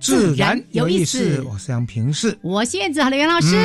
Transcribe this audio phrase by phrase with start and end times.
[0.00, 1.42] 自然有意思。
[1.42, 3.56] 我是杨平视，我是燕子好的袁老师，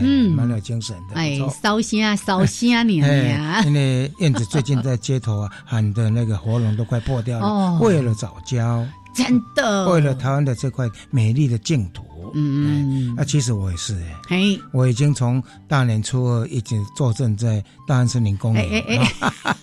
[0.00, 1.16] 嗯，蛮有精神的。
[1.16, 3.62] 哎，烧心啊， 烧心啊，你啊！
[3.64, 12.02] 因为燕子最近在街头啊，喊的那个喉咙都快破掉了，为了早教，真的，为了台湾的这块美丽的净土。
[12.34, 18.64] 嗯嗯，那其实我也是哎，嘿，我已经从大年初二一直坐镇在大安森林公园。
[18.68, 19.12] 哎哎
[19.44, 19.56] 哎，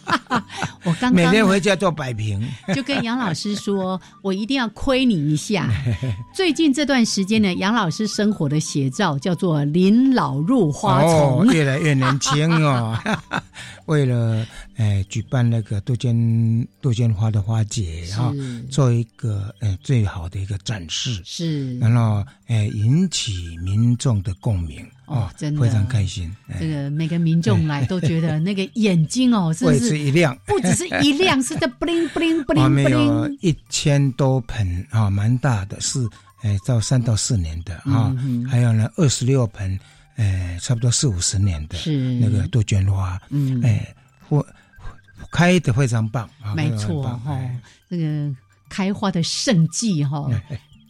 [0.83, 2.42] 我刚每天回家做摆平，
[2.75, 5.69] 就跟杨老师说，我一定要亏你一下。
[6.33, 12.97] 最近这段时间呢，杨老师生活的写照叫做“临老入花丛”，越来越年轻哦。
[13.86, 14.45] 为了
[14.78, 18.34] 诶举办那个杜鹃杜鹃花的花节哈，
[18.70, 21.22] 做一个呃最好的一个展示。
[21.25, 25.62] 是，然后诶引起民众的共鸣哦，真的。
[25.62, 26.34] 非常开心。
[26.59, 30.00] 这个每个民众来都觉得那个眼睛哦，是是。
[30.00, 32.64] 一亮，不只是一亮，是在 bling bling bling。
[32.64, 36.00] 我们有一千多盆啊，蛮大的，是
[36.44, 38.16] 诶到三到四年的啊，
[38.50, 39.80] 还有呢二十六盆。
[40.16, 41.78] 哎，差不多四五十年的
[42.19, 43.96] 那个杜鹃花，嗯，哎，
[44.29, 44.46] 或
[45.31, 47.40] 开的非常棒啊，没错哈，
[47.88, 48.35] 那个
[48.69, 50.29] 开花的盛季哈。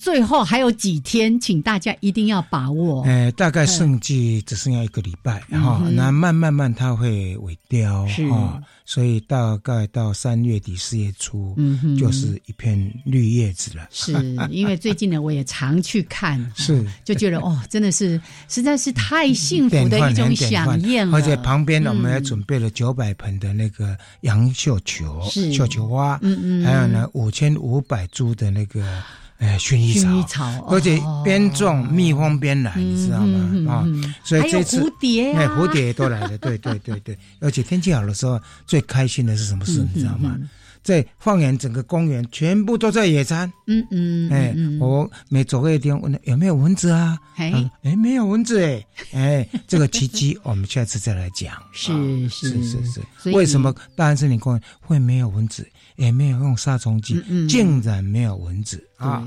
[0.04, 3.04] 最后还有几天，请大家一定要把握。
[3.04, 13.88] 哎，大概剩季只剩下一个礼拜哈，那慢慢慢它会萎凋哈，所以大概到三月底四月初，嗯，就是一片绿叶子了。
[13.92, 14.12] 是
[14.50, 21.18] 因为最近呢，我也常去看， 是就觉得哦，真的是实在是太幸福的一种享宴了。
[21.18, 29.02] 而且旁边呢，我们还准备了九百盆的那个杨绣球、绣球花，嗯嗯，还有呢五千五百株的那个。
[29.40, 33.74] 哎，薰衣草，而且边种蜜蜂边来，你知道吗？
[33.74, 33.86] 啊，
[34.24, 37.18] 所以这次蝴蝶，哎，蝴蝶都来了，对对对对。
[37.42, 39.86] 而且天气好的时候，最开心的是什么事？
[39.94, 40.38] 你知道吗？
[40.82, 43.50] 在放眼整个公园，全部都在野餐。
[43.68, 47.18] 嗯嗯，哎，我每走过一天，问有没有蚊子啊？
[47.38, 48.86] 哎，哎，没有蚊子哎，
[49.16, 51.54] 哎，这个奇迹，我们下次再来讲。
[51.72, 51.94] 是
[52.28, 52.78] 是是
[53.22, 55.66] 是，为什么大安森林公园会没有蚊子？
[55.96, 59.24] 也没有用杀虫剂，竟然没有蚊子啊！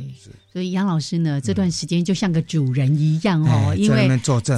[0.52, 4.08] 所以杨老师呢，这段时间就像个主人一样哦，因为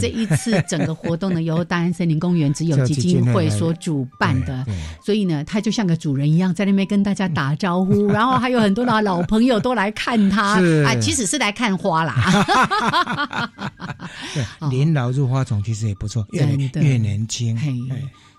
[0.00, 4.64] 这一次整个活动呢，由大安森林公园只有基金会所主办的，
[5.04, 13.50] 所以呢，他就像个主人一样，在那边跟大家打招呼， 然后还有很多的老朋友都来看他啊，其实是来看花啦。
[14.70, 16.46] 年老入花丛，其实也不错，越
[16.80, 17.58] 越年轻。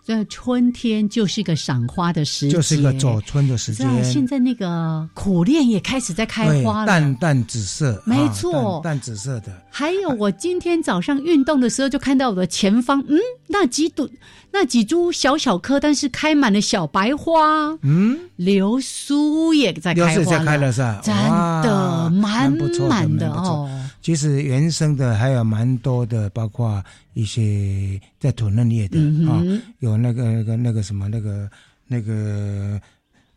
[0.09, 4.03] 对，春天就是一个赏花的时节，就是一个走春的时间。
[4.03, 9.53] 现在那个苦楝也开始在开花了，淡淡紫色，没错，淡紫色的。
[9.69, 14.09] 还有，我今天早上运动的时候，就看到我的前方，嗯，那几朵、
[14.51, 17.77] 那几株小小棵，但是开满了小白花。
[17.83, 21.01] 嗯，流苏也在开花在开了是吧？
[21.03, 21.15] 真
[21.61, 22.51] 的，满
[22.89, 23.69] 满的哦。
[24.01, 26.83] 其实原生的还有蛮多的，包括
[27.13, 28.99] 一些在土嫩叶的
[29.29, 29.43] 啊，
[29.79, 31.49] 有那个那个那个什么那个
[31.85, 32.79] 那个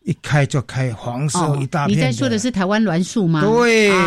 [0.04, 1.96] 一开就开黄色一大片。
[1.96, 3.40] 你在说的是台湾栾树吗？
[3.40, 3.98] 对对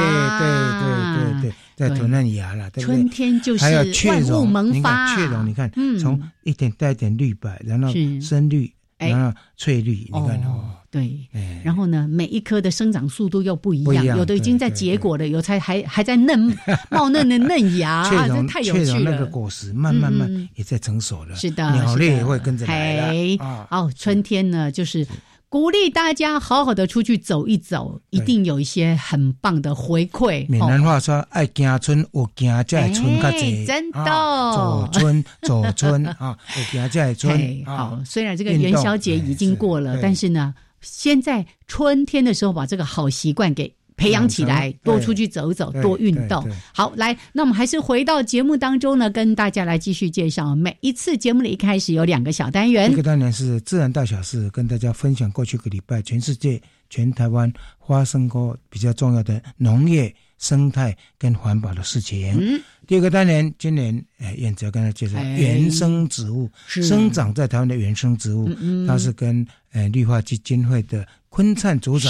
[0.82, 2.70] 对对对，在土嫩芽了。
[2.72, 3.66] 春天就是
[4.08, 5.16] 万物萌发。
[5.16, 7.90] 雀榕，你看，从一点带一点绿白，然后
[8.22, 10.75] 深绿，然后翠绿，你看哦。
[10.96, 11.28] 对，
[11.62, 16.56] 然后呢，每一棵的生长速度又不一样，有的已经在结果了，有才还还在嫩
[16.90, 19.12] 冒嫩的嫩芽，这太有趣了。
[19.12, 23.68] 那个果实慢慢慢也在成熟了，是的，鸟类也会跟着来了。
[23.72, 25.06] 哦，春天呢，就是
[25.50, 30.48] 鼓励大家好好的出去走一走，一定有一些很棒的回馈。
[30.48, 37.38] 闽南话说：“爱行春，有行在春较济。”真的，走春走春啊，有行在春。
[37.68, 40.56] 好，虽然这个元宵节已经过了，但是呢。
[40.82, 46.46] 先在春天的时候把这个好习惯给培养起来，多出去走走，多运动。
[46.74, 50.54] 好，来，那我们还是回到节目当中呢，跟大家来继续介绍。
[50.54, 57.52] 每一次节目的一开始有两个小单元，一个单元是自然大小事，跟大家分享过去个礼拜全世界、全台湾
[57.88, 62.36] 发生过比较重要的农业、生态跟环保的事情。
[62.38, 68.50] 嗯，第二个单元今年，哎，燕子要跟大家介绍原生植物，生长在台湾的原生植物，
[68.86, 71.06] 它是跟呃绿化基金会的。
[71.36, 72.10] 昆灿组长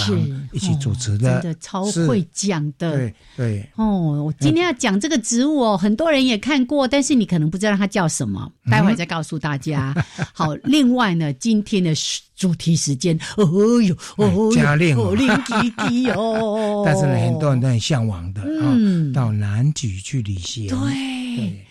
[0.52, 2.96] 一起主持的，真的超会讲的。
[2.96, 9.96] 对对哦，我今天要讲这个植物哦，很多人也看过，但是你可能不知道它叫什么，待会再告诉大家。
[10.32, 11.92] 好，另外呢，今天的
[12.36, 16.84] 主题时间，哦呦，哦嘉令哦，令弟弟哦。
[16.86, 18.78] 但是呢，很多人都很向往的啊，
[19.12, 20.68] 到南极去旅行。
[20.68, 21.66] 对，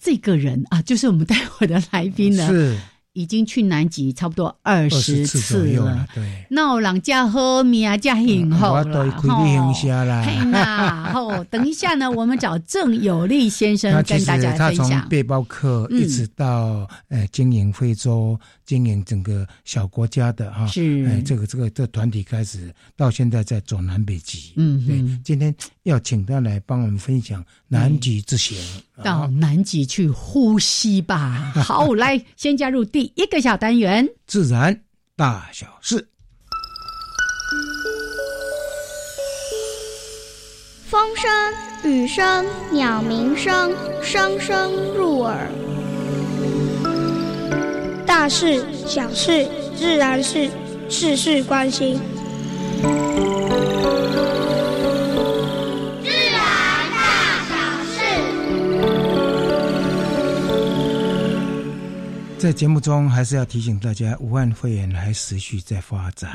[0.00, 2.48] 这个人啊，就是我们待会的来宾呢。
[2.48, 2.76] 是。
[3.16, 6.22] 已经去南极差不多二十次了，对。
[6.50, 10.22] 那我人家喝米啊，家幸福了，哈。
[10.22, 14.88] 嘿呐， 好，等一下呢，我们找郑有利先生跟大家分享。
[14.90, 18.38] 他从背包客一直到呃经营非洲。
[18.66, 21.06] 经营整个小国家的哈，是。
[21.06, 25.54] 哎，这个这个这团体开始到现在在走南北极，嗯，对，今天
[25.84, 28.58] 要请他来帮我们分享南极之行，
[29.02, 31.52] 到南极去呼吸吧。
[31.64, 34.78] 好，来先加入第一个小单元，自然
[35.14, 36.08] 大小事，
[40.90, 41.30] 风声、
[41.84, 43.72] 雨声、鸟鸣声，
[44.02, 45.48] 声声入耳。
[48.18, 49.46] 大事小事
[49.76, 50.50] 自然是
[50.88, 52.00] 事事关心。
[56.02, 56.40] 自然
[56.92, 57.54] 大小
[57.84, 57.98] 事，
[62.38, 66.30] 在节目中还是要提醒大家，武汉肺炎还持续在发展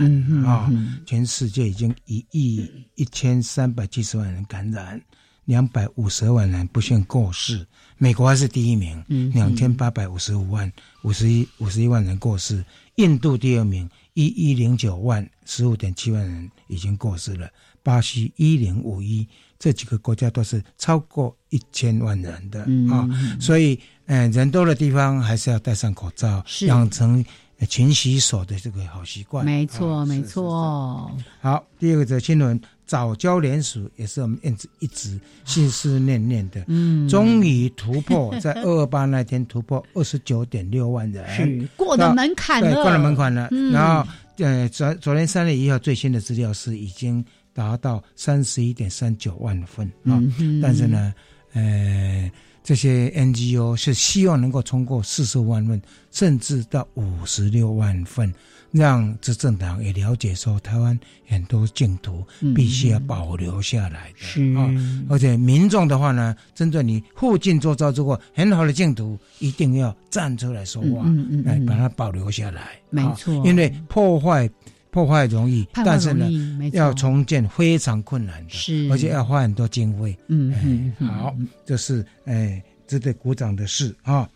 [0.46, 0.70] 啊！
[1.08, 5.02] 全世界已经一亿一千三百七十万人感染，
[5.46, 7.66] 两百五十万人不幸过世。
[8.02, 12.66] 美国还是第一名，两千八百五十五万五十一五十一万人过世。
[12.96, 17.48] 印度第二名，一一零九万十五点七万人已经过世了。
[17.84, 19.28] 巴西一零五一，
[19.60, 22.62] 这几个国家都是超过一千万人的
[22.92, 23.08] 啊。
[23.40, 27.24] 所以，嗯，人多的地方还是要戴上口罩，养成
[27.70, 29.46] 勤洗手的这个好习惯。
[29.46, 31.16] 没错，没错。
[31.40, 32.60] 好，第二个则新闻。
[32.92, 43.48] 早教联署也是我们一直一直心思念念的，嗯，终于突破在二二八那天突破 二十九点六万人，是过了门槛了，过了门槛了。
[43.72, 44.06] 然后，
[44.40, 47.24] 呃，昨昨天三月一号最新的资料是已经
[47.54, 50.22] 达到三十一点三九万份啊，
[50.62, 51.14] 但是呢，
[51.54, 52.30] 呃，
[52.62, 58.34] 这些 NGO 是希望能够冲过四十万份，甚至到五十六万份。
[58.72, 60.98] 让执政党也了解说，台湾
[61.28, 62.26] 很多净土
[62.56, 64.70] 必须要保留下来的啊！
[65.10, 71.06] 而且民众的话呢，针对你附近做造这个很好的净土，一定要站出来说话，
[71.44, 72.80] 来把它保留下来。
[72.90, 74.50] 没错，因为破坏
[74.90, 76.30] 破坏容易，但是呢，
[76.72, 80.18] 要重建非常困难的，是而且要花很多经费。
[80.30, 81.36] 嗯嗯，好，
[81.66, 84.30] 这是哎值得鼓掌的事啊！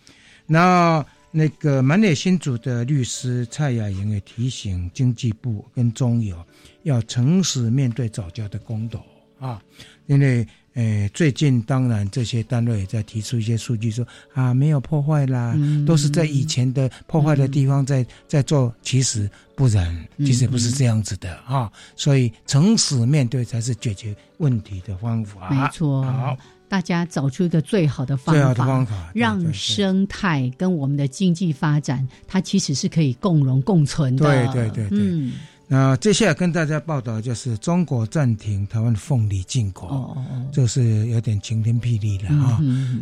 [0.46, 1.06] 那。
[1.38, 6.42] 那个满脸新竹的律师蔡雅莹也提醒经济部跟中友
[6.84, 9.04] 要诚实面对早教的公投
[9.38, 9.62] 啊，
[10.06, 15.54] 因为呃最近当然这些单位也在提出一些数据说啊没有破坏啦，
[15.86, 25.50] 都是在以前的破坏的地方在在做，其实不然，其实不是这样子的啊，所以诚实面对才是解决问题的方法。
[25.50, 26.38] 没错，好。
[26.68, 34.26] 大家找出一个最好的方法，方法让生态跟我们的经济发展，它其实是可以共荣共存的。
[34.26, 35.32] 对对对对。
[35.68, 42.60] 那接下来跟大家报道就是中国暂停台湾凤梨进口，哦哦这是有点晴天霹雳了啊。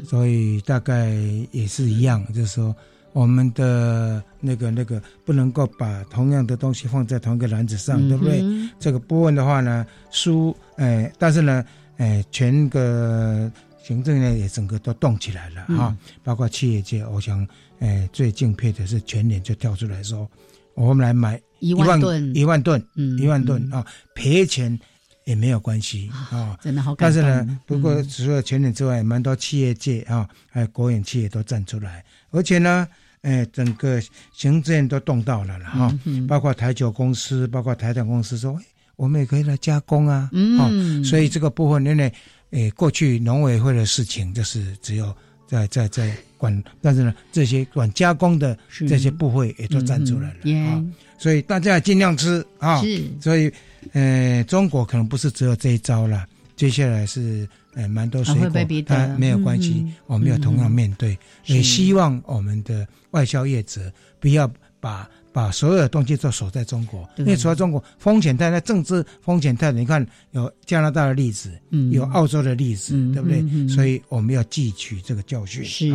[0.08, 1.10] 所以大概
[1.52, 2.74] 也是一样，就是说
[3.12, 8.42] 我们的那个那个不能够把同样的东西放在同一个篮子上，对不对？
[8.80, 11.64] 这个部分的话呢，输哎，但是呢。
[12.04, 13.50] 哎，全个
[13.82, 17.48] 行政呢也整个都动起来了哈，包括企业界，我想，
[17.80, 20.30] 哎，最敬佩的是全年就跳出来说，
[20.74, 24.78] 我们来买一万吨，一万吨，嗯，一万吨啊，赔钱
[25.24, 26.94] 也没有关系啊，真的好。
[26.98, 32.86] 但是呢，不过除了全年之外，蛮多企业界啊，还有国营企业都站出来，而且呢，
[33.22, 34.02] 哎，整个
[34.34, 38.60] 行政都动到了了哈，包括台酒公司，包括台电公司说。
[38.96, 42.14] 我们也可以来加工啊，嗯，所以这个部分因为，
[42.52, 45.14] 诶，过去农委会的事情就是只有
[45.48, 48.58] 在在在管，但是呢，这些管加工的
[48.88, 50.84] 这些部位也都站出来了啊。
[51.18, 52.82] 所以大家尽量吃啊。
[52.82, 53.04] 是。
[53.20, 53.52] 所以，
[53.94, 61.18] 呃，中国可能不是只有这一招了，接下来是呃蛮多水果，它没有关系，我们要同样面对。
[61.46, 64.48] 也希望我们的外销业者不要
[64.80, 65.10] 把。
[65.34, 69.78] 把所有的东西都锁在中国，因为除了中国风险太大，政治风险太大。
[69.78, 73.68] 你看有加拿大的例子，嗯有澳洲的例子，对不对？
[73.68, 75.66] 所以我们要汲取这个教训。
[75.66, 75.90] 是，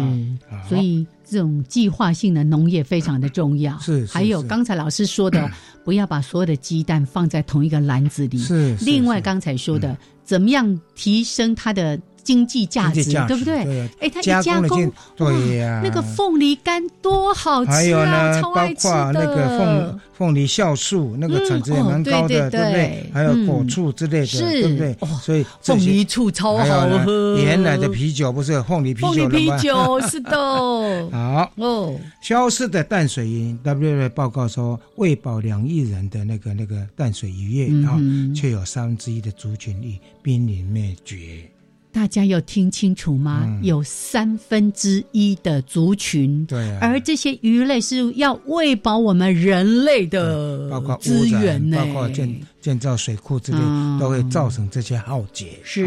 [0.69, 3.79] 所以这种计划性的农业非常的重要。
[3.79, 5.49] 是，还有刚才老师说的，
[5.85, 8.39] 不要把所有的鸡蛋放在同一个篮子里。
[8.39, 8.77] 是。
[8.81, 11.99] 另外刚才说的，怎么样提升它的？
[12.29, 13.89] 经济价值，对不对？
[14.01, 17.75] 哎，它一加工，对呀，那个凤梨干多好吃啊！
[17.75, 23.11] 还有呢，包括那个凤凤梨酵素，那个产值也蛮高的，对不对？
[23.15, 24.95] 还有果醋之类的，对不对？
[25.23, 27.39] 所以凤梨醋超好喝。
[27.39, 29.15] 原来的啤酒不是凤梨啤酒吗？
[29.15, 30.37] 凤梨啤酒是的。
[31.11, 37.99] 好哦，消失的淡水鱼，W 报告说，喂饱两亿人的那个那个淡水渔业啊，
[38.37, 41.49] 却有三分之一的族群已濒临灭绝。
[41.91, 43.59] 大家有听清楚吗？
[43.63, 53.59] 有三分之一的族群，对，而这些鱼类是要喂饱我们人类的，包括资源，包括建建造水库之类，
[53.99, 55.59] 都会造成这些浩劫。
[55.65, 55.87] 是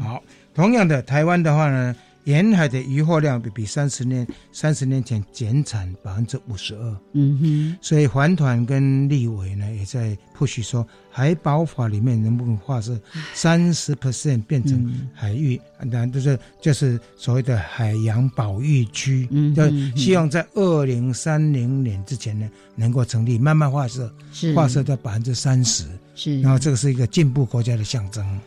[0.00, 0.22] 好，
[0.54, 1.94] 同样的，台湾的话呢？
[2.24, 12.98] 沿海的渔获量比比三十年三十年前减产百分之五十二，嗯哼，所以环团跟立委呢也在不许说海保法里面能不能划设
[13.34, 24.54] 三十 percent 变成海域，那就是就是所谓的海洋保育区，嗯，就希望在二零三零年之前呢能够成立，慢慢划设，是。
[24.54, 25.84] 划设到百分之三十，
[26.14, 28.40] 是，然后这个是一个进步国家的象征。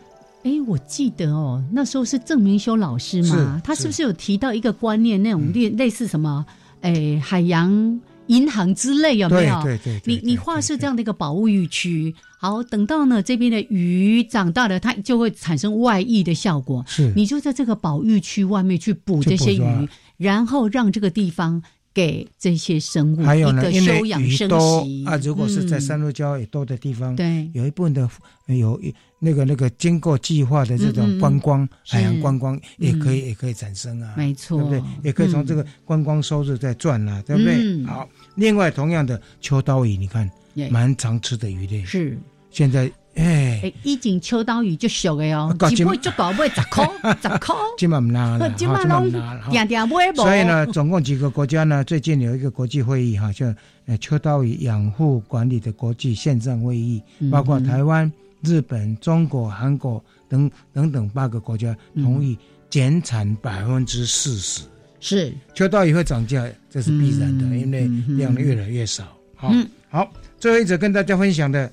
[0.44, 6.46] 哎，我记得哦，那时候是郑明修老师嘛，他是不是有提到一个观念，那种类类似什么，
[6.82, 9.64] 哎，海洋银行之类有没有？
[9.64, 16.84] 对对对，你你画设这样的一个保护域区，好，等到呢这边的鱼长大了，它就会产生外溢的效果。
[16.88, 25.16] 是，你就在这个保育区外面去捕这些鱼，然后让这个地方给这些生物还有呢，因为鱼多啊。
[25.18, 28.10] 如果是在山路礁也多的地方，对，有一部分的
[28.48, 28.94] 有一。
[29.26, 34.84] 那个那个经过计划的这种观光海洋观光也可以也可以产生啊，没错，对不对？
[35.02, 37.86] 也可以从这个观光收入在赚啊，对不对？
[37.86, 40.30] 好，另外同样的秋刀鱼，你看
[40.70, 42.20] 蛮常吃的鱼类，是。
[42.52, 46.86] 现在哎，一斤秋刀鱼就熟的哦，一尾就搞尾十块
[47.22, 49.12] 十块，今晚唔拿了，今晚拢
[49.50, 50.22] 点点买不？
[50.22, 51.84] 所以呢，总共几个国家呢？
[51.84, 53.46] 最近有一个国际会议哈，叫
[53.86, 57.02] 呃秋刀鱼养护管理的国际线上会议，
[57.32, 58.12] 包括台湾。
[58.46, 62.38] 日本、中国、韩国等等等八个国家同意
[62.70, 64.64] 减产百分之四十，
[65.00, 69.06] 是秋刀鱼会涨价，这是必然的，因为量越来越少。
[69.34, 69.50] 好，
[69.90, 71.72] 好，最后一则跟大家分享的，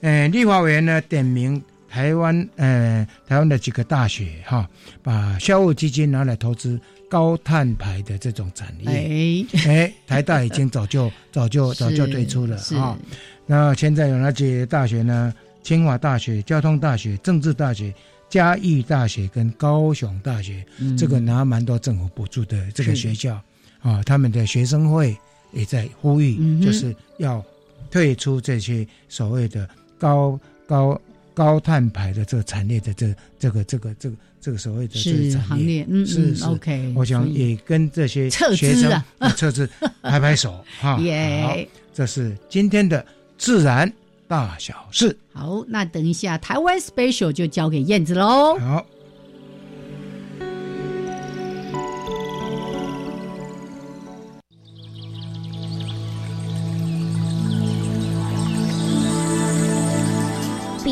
[0.00, 4.68] 呃，立法委员呢点名台湾，呃，台湾的几个大学哈，
[5.02, 9.46] 把校务基金拿来投资高碳排的这种产业。
[9.54, 12.98] 哎，哎，台大已经早就 早就早就退出了啊。
[13.46, 15.32] 那现在有哪些大学呢？
[15.62, 17.92] 清华大学、交通大学、政治大学、
[18.30, 20.64] 嘉义大学跟高雄大学，
[20.96, 23.38] 这个拿蛮多政府补助的这个学校，
[23.82, 25.14] 啊，他们的学生会
[25.52, 27.44] 也在呼吁，就是要
[27.90, 29.68] 退出这些所谓的
[30.00, 31.00] 高高
[31.32, 38.90] 高碳排的这个产业的这这个这个这个这个所谓的这个产业，嗯是是，OK，我想也跟这些学生
[39.36, 39.68] 测试
[40.02, 41.56] 拍拍手哈，好，
[41.94, 43.04] 这是今天的
[43.38, 43.92] 自然。
[44.30, 48.56] 大小事，好，那等一下台湾 special 就交给燕子喽。
[48.60, 48.86] 好，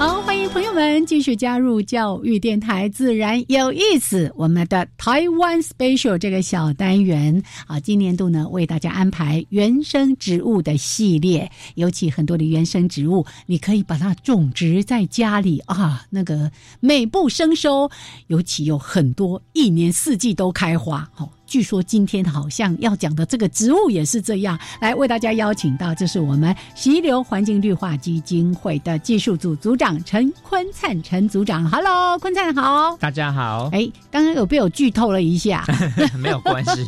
[0.00, 4.32] 好，欢迎朋友们继续加入教育电台，自然有意思。
[4.34, 17.90] 我们的台湾 special 这个小单元啊，今年度呢为大家安排原生植物的系列，尤其很多的原生植物，你可以把它种植在家里啊，那个美不胜收，
[18.28, 21.28] 尤其有很多一年四季都开花，哦。
[21.50, 24.56] 据说今天好像要讲的这个植物也是这样。
[24.80, 31.68] 来为大家邀请到，这是我们溪流环境绿化基金会的技术组组长陈坤灿陈组长。
[31.68, 33.68] Hello，坤灿好，大家好。
[33.72, 35.64] 哎，刚刚有被我剧透了一下，
[36.22, 36.86] 没有关系。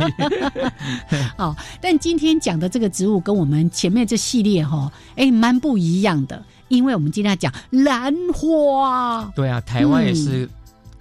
[1.37, 6.41] 好， 但今天讲的这个植物跟我们前面这系列哈，哎，蛮不一样的。
[6.69, 10.49] 因为我们今天要讲兰花，对啊，台湾也是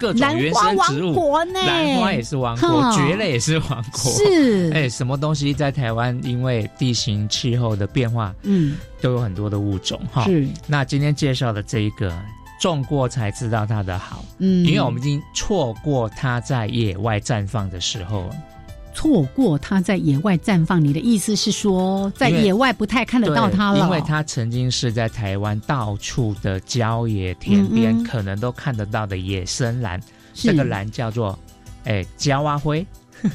[0.02, 1.14] 各种原生植物，
[1.54, 4.68] 兰花也是王国，蕨类也是王国，是。
[4.74, 10.24] 哎，什么东西在台湾因为地形气候的变化，嗯，都有很多的物种哈。
[10.24, 12.12] 是，那今天介绍的这一个，
[12.60, 18.28] 种过才知道它的好，嗯，因为我们已经错过它在野外绽放的时候。
[18.94, 23.78] 错过它在野外绽放，你的意思是说，在野外不太看得到它了？
[23.78, 30.00] 因为它曾经是在台湾到处的郊野田边可能都看得到的野生兰，
[30.34, 31.38] 这个兰叫做
[31.84, 32.86] 哎焦啊灰，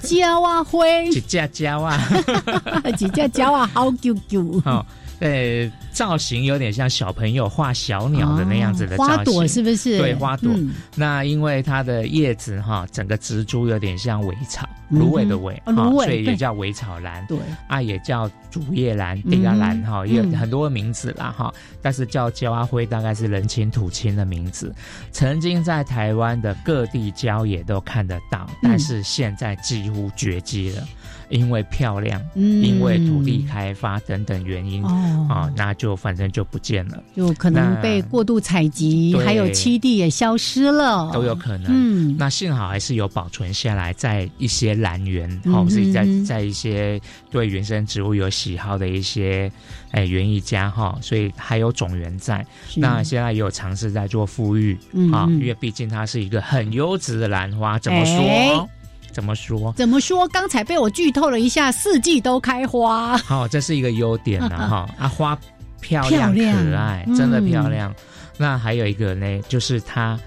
[0.02, 2.00] 焦啊灰， 几架焦啊，
[2.98, 4.62] 几架焦啊，好啾啾。
[5.20, 9.98] 呃，造型有点像小朋友画小鸟的那样子的花朵，是不是？
[9.98, 10.52] 对，花朵。
[10.96, 17.26] 那因为它的叶子哈，整个植株有点像苇草，芦苇的苇，苇，所以也叫苇草兰。
[17.26, 21.52] 对，啊，也叫竹叶兰、地亚兰哈，也有很多名字啦哈。
[21.82, 24.74] 但是叫焦阿灰，大概是人亲土亲的名字。
[25.12, 30.88] 曾经在台湾的各地郊野都看得到，但是现在几乎绝迹了。
[31.30, 32.58] 因为漂亮，嗯。
[32.64, 41.68] 因为土地开发等等原因，啊，那就反正就不见了，就可能被过度采集，还有栖地也消失了，都有可能。
[41.70, 47.00] 嗯，那幸好还是有保存下来，在一些兰园，或者是在在一些
[47.32, 49.52] 对原生植物有喜好的一些
[49.92, 52.46] 哎园艺家哈，所以还有种源在。
[52.76, 54.78] 那现在也有尝试在做复育
[55.14, 58.70] 啊，因为毕竟它是一个很优质的兰花，怎么说？
[59.18, 59.74] 怎么说？
[59.76, 60.28] 怎么说？
[60.28, 63.18] 刚才被我剧透了一下，四季都开花。
[63.18, 65.36] 好，这是一个优点呢，哈啊， 花
[65.82, 67.92] 漂亮可爱，真的漂亮。
[68.38, 70.20] 那还有一个呢，就是它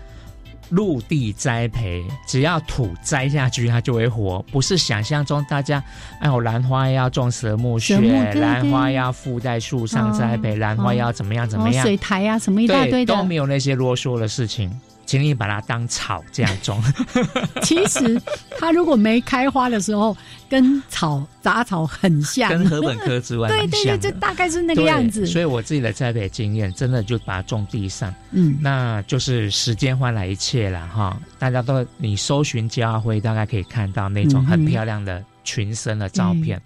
[0.71, 5.81] 陆地栽培，只要土栽下去，它就会活，不是想象中大家
[6.19, 7.97] 哎，我兰花要种蛇木穴，
[8.35, 14.69] 兰花要附在树上栽培，兰花要怎么样怎么样，水苔啊什么一大堆的，都没有那些啰嗦的事情。
[15.11, 16.81] 请你把它当草这样种。
[17.63, 18.23] 其实
[18.61, 20.17] 它如果没开花的时候，
[20.49, 25.27] 跟草杂草很像，跟禾本科之外对对对，就大概是那个样子。
[25.27, 31.19] 所以我自己的栽培经验，真的就把它种地上，嗯，那就是时间换来一切了哈。
[31.41, 35.21] 大家都你搜寻家辉，大概可以看到那种很漂亮的。
[35.51, 36.63] 群生的照片，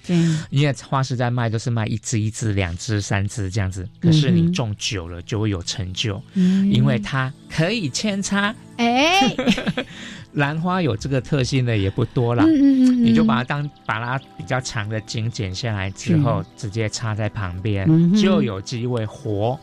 [0.51, 8.55] 因为花市在卖都是卖一只一只、两只三只这样子，可是你种久了就会有成就，因为它可以扦插。
[8.77, 9.35] 哎，
[10.35, 19.59] 兰花有这个特性的也不多了，你就把它当把它比较长的茎剪下来之后，直接插在旁边，就有机会活，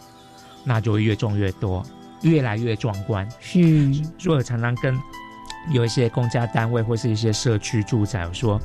[0.64, 1.86] 那就会越种越多，
[2.24, 3.28] 越来越壮观。
[3.40, 4.98] 是，所以常常跟
[5.74, 8.60] 有一些公家单位或是一些社区住宅说。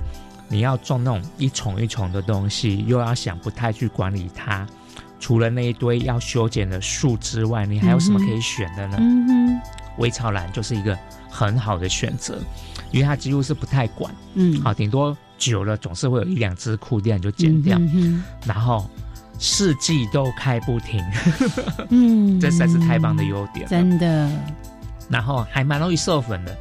[0.48, 4.66] 你要种那种一丛一丛的东西，又要想不太去管理它，
[5.18, 8.96] 除了那一堆要修剪的树之外，你还有什么可以选的呢？
[9.00, 9.60] 嗯哼，
[9.98, 10.96] 微草兰就是一个
[11.28, 12.38] 很好的选择，
[12.92, 17.78] 因为它几乎是不太管，嗯，好，顶多久了总是会有一两只枯掉就剪掉，
[18.46, 18.88] 然后
[19.38, 21.02] 四季都开不停，
[21.90, 24.30] 嗯，这才是太棒的优点，真的，
[25.08, 26.56] 然后还蛮容易授粉的。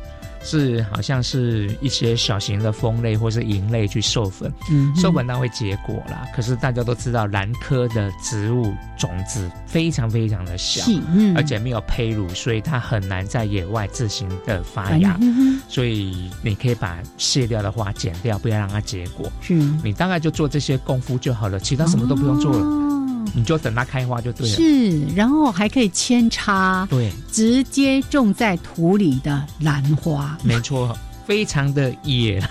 [0.45, 6.25] 是，好像是一些小型的蜂类或是蝇类去授粉，嗯，授粉它会结果啦。
[6.36, 15.19] 可是大家都知道，兰科的植物种子非常非常的小，嗯，而且没有胚乳，所以它很难在野外自行的发芽。
[15.67, 19.31] 所以你可以把卸掉的花剪掉，不要让它结果。
[19.41, 23.04] 是，你大概就做这些功夫就好了，其他什么都不用做了。
[23.33, 24.55] 你就等它开花就对了。
[24.55, 32.41] 是，然后还可以扦插，对，直接种在土里的兰花，没错，非常的野。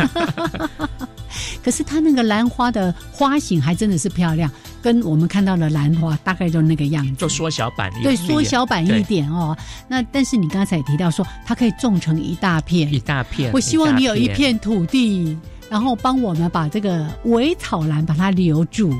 [1.62, 4.50] 可是它那个兰花的花型还真的是漂亮，
[4.82, 9.56] 跟我们看到的兰花大概就那个样子，就缩小版，对，缩小版一点哦。
[9.88, 13.50] 那但是你刚才也提到说，它可以种成一大片，一大片。
[13.52, 15.36] 我希望你有一片土地，
[15.70, 18.94] 然后帮我们把这个苇草兰把它留住。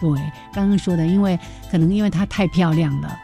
[0.00, 0.08] 对，
[0.52, 1.38] 刚刚说的，因为
[1.70, 3.16] 可能因为它太漂亮了，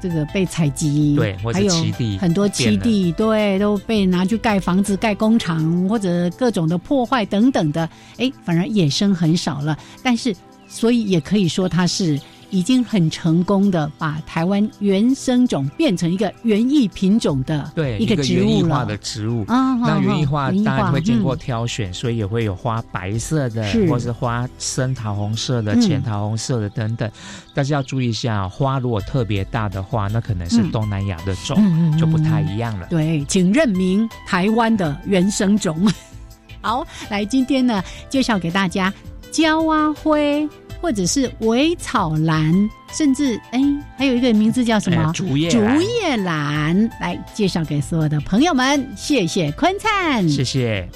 [0.00, 1.72] 这个被采集，对，还有
[2.18, 9.76] 很多基地，对，都被拿去盖房子、盖工厂或者各种的破坏等等的，哎，反而野生很少了。
[10.02, 10.34] 但是，
[10.68, 12.18] 所以也可以说它是
[12.50, 19.44] 已经很成功的把台湾原生种变成一个园艺品种的对一个植物化的植物。
[19.48, 27.10] 啊那园艺化当然会经过挑选，所以也会有花白色的，或是花深桃红色的、浅桃红色的等等。
[27.52, 31.56] 但是要注意一下，花如果特别大的话，那可能是东南亚的种，
[31.98, 32.86] 就不太一样了。
[32.88, 35.92] 对，请认明台湾的原生种。
[36.62, 38.92] 好，来今天呢，介绍给大家
[39.30, 40.48] 焦阿灰，
[40.84, 42.52] 或者是尾草兰，
[42.92, 43.60] 甚至哎，
[43.96, 45.10] 还有一个名字叫什么？
[45.14, 46.90] 竹叶竹叶兰。
[47.00, 50.86] 来介绍给所有的朋友们，谢谢坤灿，谢谢。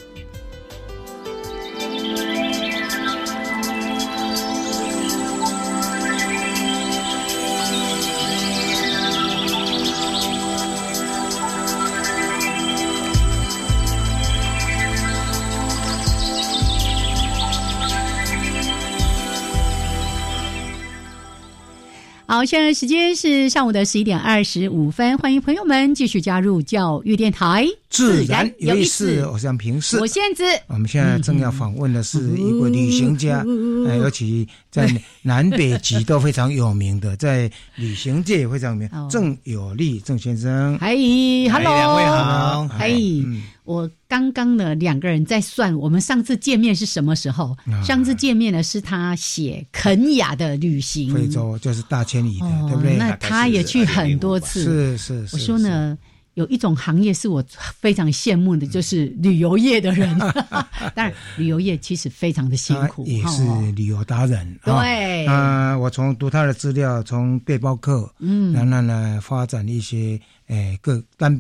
[22.30, 29.26] 好，现在时间是上午的十一点二十五分，欢迎朋友们继续加入教育电台，自然有意思。
[29.32, 34.86] 我想平视，我现在我们现在正要访问的是一位旅行家，嗯，尤其在
[35.22, 38.90] 南北极都非常有名的， 在旅行界也非常有名。
[39.08, 40.94] 郑有利郑先生，嗨
[41.50, 42.90] ，Hello，两位好，嗨。
[43.68, 47.54] 我刚刚呢，两个人在算我们上次见面是什么时候？
[47.84, 52.96] 上次见面呢是他写肯雅的旅行，非洲就是大千里的，对不对？
[52.96, 54.64] 那他也去很多次。
[54.64, 55.36] 是是是。
[55.36, 55.98] 我说呢，
[56.32, 57.44] 有一种行业是我
[57.78, 60.18] 非常羡慕的，就是旅游业的人。
[60.96, 64.58] 当然，旅游业其实非常的辛苦，也是旅游达人。
[64.64, 71.38] 对啊，我从读他的资料，从背包客，嗯，然后呢，发展一些诶各单。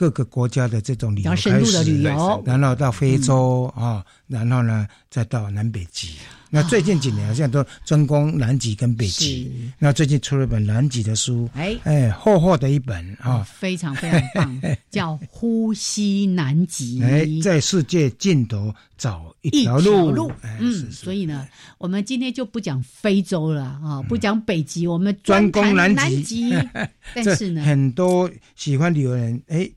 [0.00, 6.14] 各个国家的这种旅游深入的旅游，然后到非洲啊，然后呢再到南北极。
[6.48, 9.70] 那最近几年好像都专攻南极跟北极。
[9.78, 17.02] 那最近出了一本南极的书，哎哎，厚厚的一本啊，非常非常棒， 叫《呼吸南极》。
[17.04, 20.32] 哎，在世界尽头找一条路。
[20.42, 26.54] 嗯，所以呢，我们今天就不讲非洲了啊，不讲北极，我们专攻南极。
[27.14, 29.70] 但是呢，很多喜欢旅游人哎。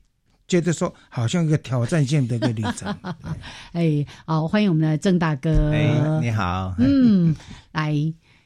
[0.54, 2.96] 觉得说好像一个挑战性的一个旅程，
[3.74, 7.34] 哎，好，欢迎我们的郑大哥，哎，你好，嗯，
[7.72, 7.92] 来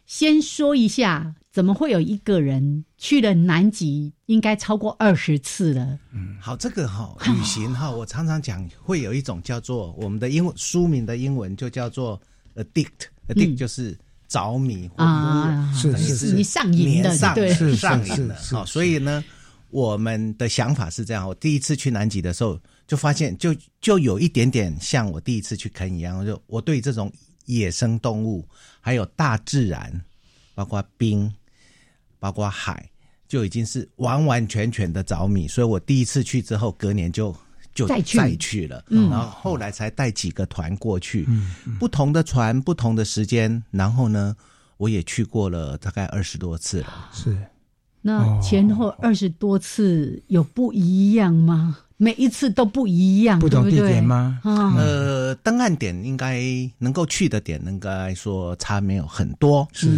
[0.07, 5.99] 先说一下，怎么会有一个人去了南极，应该超过二十次了？
[6.15, 12.19] 嗯，好，这个哈旅行哈， 我常常讲会有一种叫做我们的英文书名的英文就叫做
[12.57, 13.95] addict，addict 就是
[14.29, 19.23] 着迷啊，是是你上瘾的，对，上瘾的，好，所以呢。
[19.71, 27.13] 我们的想法是这样：我第一次去南极的时候，就发现就就有一点点像我第一次去坑一样，就我对这种
[27.47, 28.49] 野生动物，
[28.81, 30.01] 还有大自然，
[30.55, 31.33] 包括冰，
[32.19, 32.89] 包括海，
[33.27, 35.47] 就已经是完完全全的着迷。
[35.47, 37.35] 所以我第一次去之后，隔年就
[37.75, 38.01] 就再
[38.37, 41.29] 去了，然后后来才带几个团过去，
[41.79, 44.35] 不同的船，不同的时间，然后呢，
[44.79, 47.37] 我也去过了大概二十多次了，是。
[48.09, 51.77] 那前后二十多次有不一样吗？
[51.99, 54.41] 每一次都不一样，不同地点吗？
[54.45, 56.41] 呃，登岸点应该
[56.79, 59.69] 能够去的点，应该说差没有很多。
[59.75, 59.89] 是，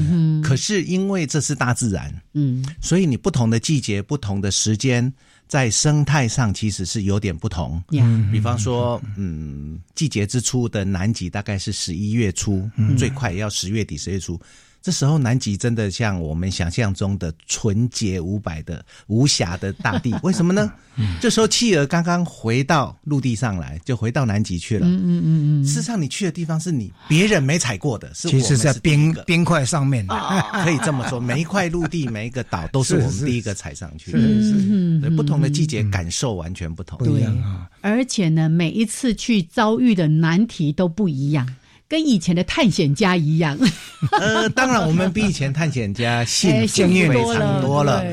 [0.42, 5.12] 可是因为这是大自然，嗯，所以你不同的季节、不同的时间，
[5.46, 7.80] 在生态上其实是有点不同。
[7.92, 12.68] 嗯，比方说，嗯，季节之初的南极大概是十一月初，
[12.98, 14.40] 最快要十月底、十月初。
[14.82, 20.72] 这时候南极真的像我们想象中的纯洁无白的无瑕的大地， 为什么呢？
[21.20, 24.86] 这时候企鹅刚刚回到陆地上来，就回到南极去了。
[24.86, 25.64] 嗯嗯嗯嗯。
[25.64, 30.14] 事实上，你去的地方是你别人没踩过的，是其实在冰冰块上面的，
[30.64, 34.10] 可以这么说，每一块陆地每一个岛都是我们第一个踩上去。
[34.10, 35.10] 是是。
[35.10, 36.98] 不同的季节感受完全不同。
[36.98, 37.68] 对啊。
[37.80, 41.46] 而且呢，每一次去遭遇的难题都不一样。
[41.90, 43.58] 跟以前的探险家一样，
[44.12, 48.04] 呃，当然我们比以前探险家 幸幸运非常多了。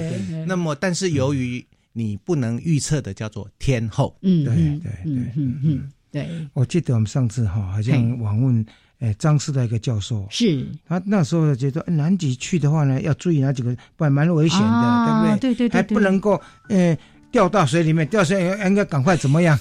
[0.48, 1.64] 那么，但是由于
[1.94, 6.28] 你不能预测的叫做天后，嗯，对对对，嗯嗯，对。
[6.54, 8.66] 我记得我们上次哈，好像访问
[8.98, 15.54] 诶张师的一个教授，是他那时候觉得南极去的话呢，要注意哪几个，不然蛮危险的，对不对？
[15.54, 16.98] 对对对，还不能够诶。
[17.32, 19.58] 掉到水里面，掉水应该赶快怎么样？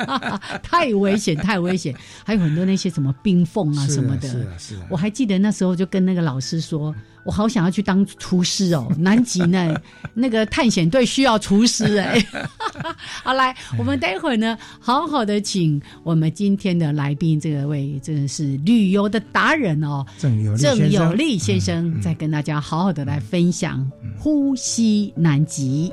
[0.62, 1.94] 太危险，太危险！
[2.24, 4.28] 还有很多那些什么冰缝啊什么的。
[4.28, 4.82] 是啊，是啊。
[4.90, 6.94] 我还记得那时候就跟那个老师说。
[7.24, 9.74] 我好想要去当厨师哦， 南极呢，
[10.14, 12.24] 那个探险队需要厨师哎。
[13.24, 23.84] 好，来，我们待会儿呢，好好的请我们今天的来宾，这位真的是旅游的达人哦，郑有郑有利先生，再跟大家好好的来分享
[24.16, 25.92] 呼吸南极。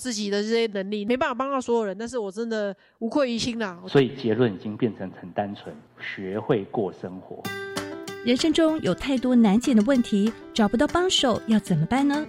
[0.00, 3.78] 自己的这些能力没办法帮到所有人，但是我真的无愧于心啦。
[3.86, 7.42] 所以结论已经变成很单纯：学会过生活。
[8.24, 12.26] 人生中有太多难解的问题，找不到帮手要怎么办呢？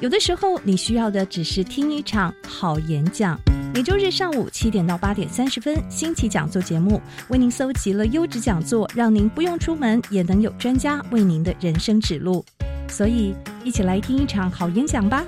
[0.00, 3.36] 有的时候你需要的只是听一场好演讲。
[3.74, 12.44] 每周日上午七点到八点三十分，新奇讲座节目为您搜集了优质讲座，让您不用出门也能有专家为您的人生指路。
[12.88, 15.24] 所以，一起来听一场好演讲吧。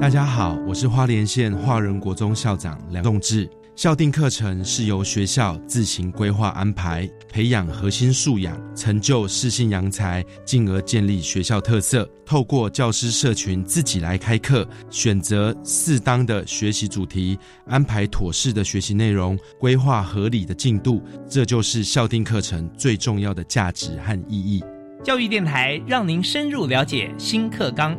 [0.00, 3.50] 大家好，我是花莲县华仁国中校长梁栋志。
[3.74, 12.08] 校定课程是由学校自行规划安排，培养核心素养，成就适性扬才，进而建立学校特色。
[12.24, 24.62] 透过教师社群自己来开课，选择适当的学习主题，安排妥适的学习内容，规划合理的进度，这就是校定课程最重要的价值和意义。
[25.02, 27.98] 教育电台让您深入了解新课纲。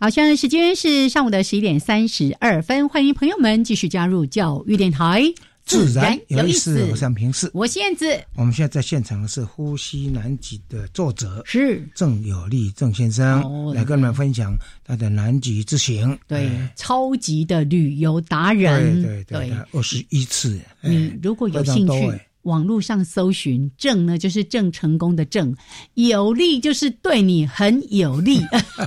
[0.00, 5.24] 好，现在时间是上午的十一点三十二分，欢迎朋友们继续加入教育电台，
[5.64, 6.86] 自然有意思。
[6.88, 8.06] 我是平视，我燕子。
[8.36, 16.16] 我们现在在现场的是《呼吸南极》的作者是郑有利郑先生，来跟我们分享他的南极之行。
[16.28, 20.60] 对，超级的旅游达人，对对对，二十一次。
[20.80, 22.20] 你如果有兴趣。
[22.42, 25.54] 网络上搜寻“郑”呢，就是郑成功的“郑”，
[25.94, 28.40] 有利就是对你很有利。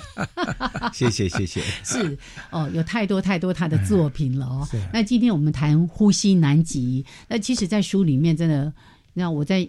[1.09, 1.61] 谢谢谢谢。
[1.83, 2.17] 是
[2.49, 4.67] 哦，有太多太多他的作品了哦。
[4.93, 7.05] 那今天我们谈呼吸南极。
[7.27, 8.71] 那其实，在书里面真的，
[9.13, 9.67] 那我在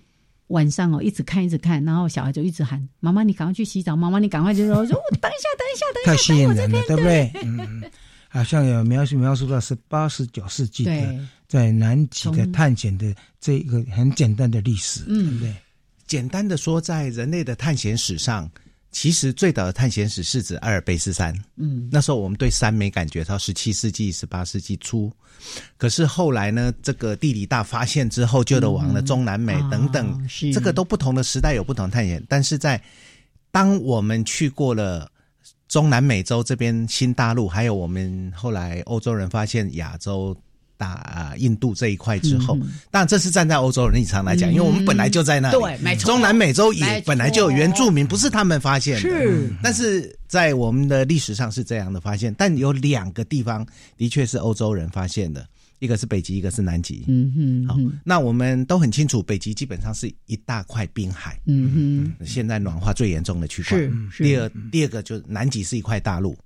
[0.49, 3.97] 晚上哦，一直看一直看，然后小孩就一直喊：“妈妈，你赶快去洗澡！
[3.97, 7.31] 妈妈，你赶快就说，我说等一下，等一下，等一下。”太吸引人了，对不对？
[7.42, 7.83] 嗯，
[8.29, 11.21] 好像有描述描述到是八十九世纪的。
[11.49, 15.55] 在南极的探险的这一个很简单的历史，嗯，对不对，
[16.07, 18.51] 简单的说，在人类的探险史上，
[18.92, 25.11] 其实最早的探险史是指阿尔卑斯山，嗯，那时候我们对山没感觉，到十七世纪、十八世纪初，
[25.78, 32.81] 可是后来呢，这个地理大发现之后，就的往了中南美等等，这个都不同的时代有不同探险，但是在
[33.50, 35.11] 当我们去过了
[35.66, 40.37] 中南美洲这边新大陆，还有我们后来欧洲人发现亚洲。
[40.88, 42.59] 啊，印度这一块之后，
[42.90, 49.51] 当然这是站在欧洲人立场来讲，因为我们本来就在那里，对，中南美洲也本来就有原住民，不是他们发现的，是。
[49.62, 53.66] 但是在我们的历史上是这样的发现，但有两个地方
[53.97, 55.47] 的确是欧洲人发现的，
[55.79, 57.05] 一个是北极，一个是南极。
[57.09, 63.79] 嗯哼，好，那我们都很清楚，北极基本上是一大块冰海，嗯哼，现在暖化最严重的区块。
[64.11, 66.37] 是，第二，第二个就是南极是一块大陆，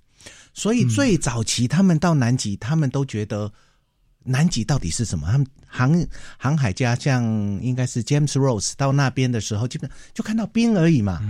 [0.53, 3.51] 所以最早期他们到南极，他们都觉得。
[4.27, 5.27] 南极到底是什么？
[5.31, 7.23] 他们航航海家像
[7.61, 11.21] 应该是 James Rose 到那边的时候，基本就看到冰而已嘛。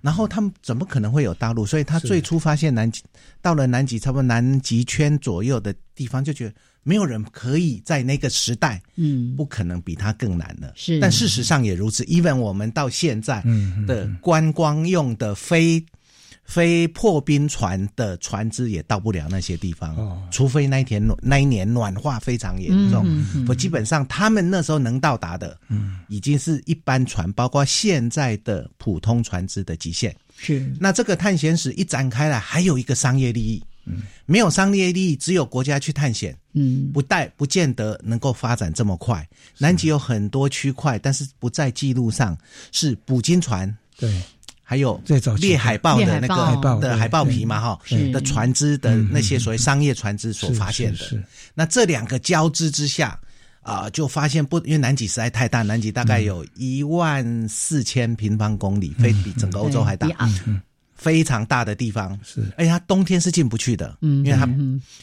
[0.00, 1.64] 然后他们怎么可能会有大陆？
[1.64, 3.02] 所以他最初发现南极，
[3.40, 10.72] 到了南极差不多南极圈左右的地方，就觉得没有人可以在那个时代，嗯，不可能比他更难了。
[10.74, 12.02] 是，但事实上也如此。
[12.04, 13.44] even 我们到现在
[13.86, 15.84] 的观光用的非。
[16.44, 23.06] 非破冰船的船只也到不了那些地方，除非那一天那一年暖化非常严重。
[23.48, 25.58] 我基本上他们那时候能到达的，
[26.08, 30.14] 已经是一般船，包括现在的普通船只的极限。
[30.36, 33.62] 是那这个探险史一展开来，还有一个商业利益。
[33.84, 39.28] 嗯没有商业利益，只有国家去探险，嗯，不带不见得能够发展这么快。
[39.58, 42.38] 南极有很多区块，但是不在记录上，
[42.70, 43.76] 是捕鲸船。
[43.96, 44.22] 对。
[44.72, 44.98] 还有
[45.38, 47.78] 猎海豹的那个的海豹皮嘛，哈，
[48.10, 51.22] 的船只的那些所谓商业船只所发现的。
[51.52, 53.20] 那这两个交织之下，
[53.60, 60.08] 啊，就发现不，因为南极实在太大，南极大概有一万四千平方公里，非比整个欧洲还大，
[61.02, 62.18] 非常大的地方。
[62.22, 64.46] 是，而且它冬天是进不去的，嗯因为它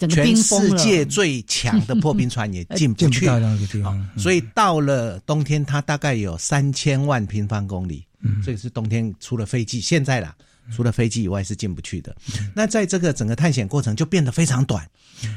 [0.07, 3.27] 全世界最强的破冰船也进不去。
[4.17, 8.05] 所以到了冬天，它大概有三千万平方公里。
[8.21, 10.35] 嗯，这个是冬天除了飞机，现在啦，
[10.73, 12.15] 除了飞机以外是进不去的。
[12.55, 14.85] 那在这个整个探险过程就变得非常短，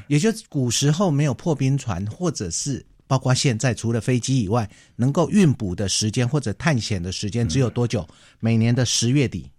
[0.08, 8.08] 也就古时候没有破冰船，或者是包括现在除了飞机以外，能够运补的时间或者探险的时间只有多久？
[8.40, 9.51] 每年的十月底。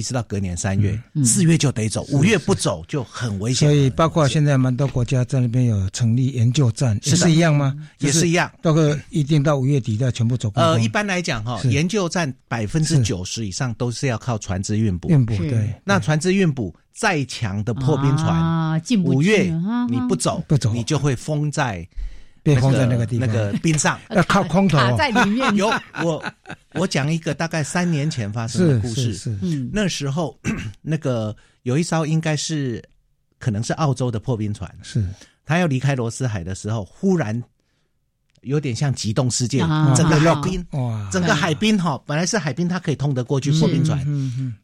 [0.00, 3.68] 一直到隔年三月、四月就得走，五月不走就很危险。
[3.68, 7.76] 所以，包括现在蛮多国家在那边有成立研究站，也是一样吗？
[7.98, 10.50] 也是一样，到个一定到五月底要全部走。
[10.54, 15.10] 呃，一般来讲哈，研究站百分之九十以上都是要靠船只运补。
[15.10, 19.52] 运补对，那船只运补再强的破冰船，五月
[19.90, 21.86] 你不走不走，你就会封在。
[22.42, 23.98] 被封在那个地方，那个冰上。
[24.10, 25.54] 要 靠空投在里面。
[25.56, 25.68] 有
[26.02, 26.24] 我，
[26.74, 29.12] 我讲一个大概三年前发生的故事。
[29.14, 30.38] 是是，那时候
[30.80, 32.82] 那个有一艘应该是
[33.38, 35.04] 可能是澳洲的破冰船，是。
[35.44, 37.42] 他要离开罗斯海的时候，忽然
[38.42, 39.58] 有点像极冻世界，
[39.96, 43.98] 整个落冰，哇，整个海冰哈，本来是海冰，它可以通得过去破冰船，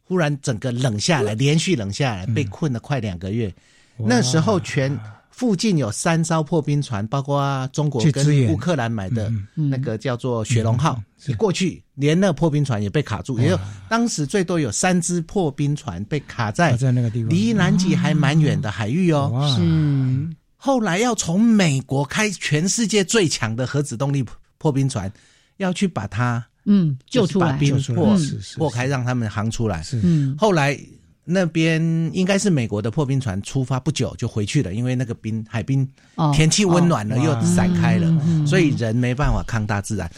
[0.02, 3.52] 忽然整个冷下来，连续冷下来，被困了快两个月。
[3.98, 4.98] 那时候全。
[5.36, 19.54] 附近有三艘破冰船，包括中国跟乌克兰买的那个叫做雪龙号，你过去连那破冰船也被卡住，也有当时最多有三只破冰船被卡在在那个地方，离南极还蛮远的海域哦。
[19.54, 24.24] 是，后来要从美国开全世界最强的核子动力
[24.56, 25.12] 破冰船，
[25.58, 28.16] 要去把它嗯救出来，把冰破
[28.56, 29.82] 破开，让他们航出来。
[29.82, 30.00] 是，
[30.38, 30.80] 后来。
[31.28, 31.82] 那边
[32.14, 35.86] 应该是美国的破冰船出发不久就回去了，因为那个冰海冰
[36.32, 40.08] 天气温暖了又散开了，所以人没办法抗大自然。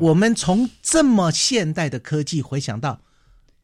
[0.00, 2.98] 我们从这么现代的科技回想到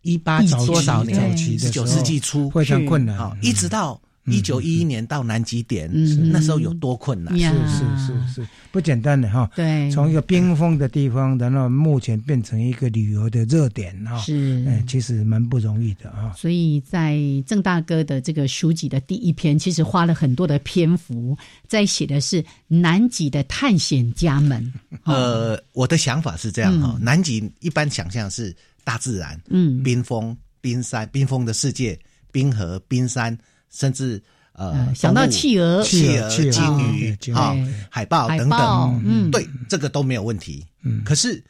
[0.02, 4.00] 一八多少年，十九世纪初非常困难哦，一直到。
[4.26, 5.90] 一九一一年到南极点，
[6.30, 7.36] 那时候有多困难？
[7.36, 9.50] 是是是是，不简单的哈。
[9.56, 14.16] 对，从一个冰封的地方，然后目前变成一个旅游的热点哈。
[14.18, 16.32] 是，哎，其实蛮不容易的啊。
[16.36, 24.72] 所以在郑大哥的这个书籍的第一篇，其实花了很多的篇幅在写的是南极的探险家们。
[25.02, 28.54] 呃，我的想法是这样哈，南极一般想象是
[28.84, 31.98] 大自然，嗯，冰封、冰山、冰封的世界、
[32.30, 33.36] 冰河、冰山。
[33.72, 37.56] 甚至呃，想到企鹅、企鹅、鲸鱼啊、
[37.88, 40.64] 海豹等等，嗯，对，这个都没有问题。
[40.82, 41.42] 嗯，可是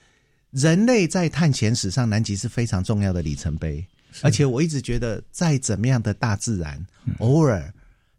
[0.53, 3.85] 人类在探险史上，南极是非常重要的里程碑。
[4.21, 6.87] 而且我一直觉得，再怎么样的大自然，
[7.19, 7.73] 偶尔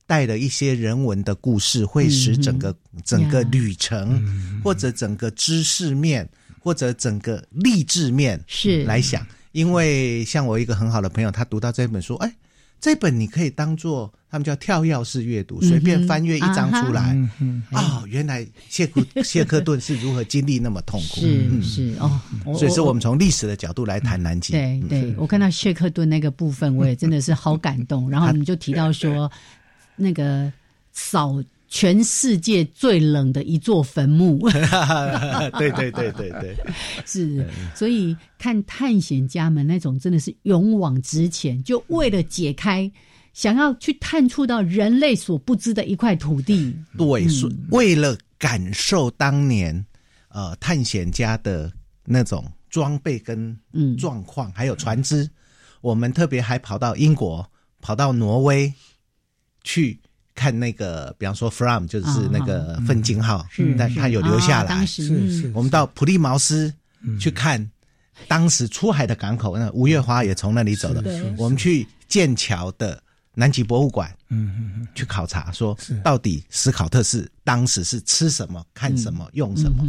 [0.06, 4.22] 带了一些人文的故事，会使整个整个旅程，
[4.64, 6.28] 或者整个知识面，
[6.60, 8.84] 或者整个励志面是。
[8.84, 9.26] 来想。
[9.54, 12.36] 因为像我一个很好的朋友，他读到这本书，哎。
[12.84, 17.18] 这本你可以当做他们叫跳跃式阅读，随便翻阅一张出来。
[17.72, 21.22] 啊，原来谢克 谢克顿是如何经历那么痛苦？
[21.22, 22.20] 是是哦，
[22.58, 24.52] 所以是我们从历史的角度来谈南极。
[24.52, 28.10] 对对，我看到谢克顿那个部分，我也真的是好感动。
[28.12, 29.32] 然后你就提到说，
[29.96, 30.52] 那个
[30.92, 31.42] 扫。
[31.76, 34.38] 全世界最冷的一座坟墓，
[35.58, 36.56] 对对对对对，
[37.04, 37.50] 是。
[37.74, 42.90] 所以看探险家们那种真的是勇往直前，就为了解开，
[43.34, 46.76] 想要去探触到人类所不知的一块土地。
[46.96, 49.84] 对，是为了感受当年
[50.28, 51.74] 呃探险家的
[52.06, 53.58] 那种装备跟
[53.98, 55.28] 状况，还有船只，
[55.82, 57.44] 我们特别还跑到英国，
[57.82, 58.72] 跑到挪威
[59.64, 60.00] 去。
[60.36, 63.46] 看那个，比方说 from 就是那个奋进号，
[63.78, 64.86] 但它有留下来。
[64.86, 66.74] 是是，我们到普利茅斯
[67.20, 67.70] 去看
[68.28, 71.04] 当时出海的港口，那吴月花也从那里走的。
[71.38, 73.02] 我们去剑桥的
[73.36, 79.86] 南极博物馆，嗯嗯嗯，去考察说到底史考特是当时是吃什么、看什么、用什么。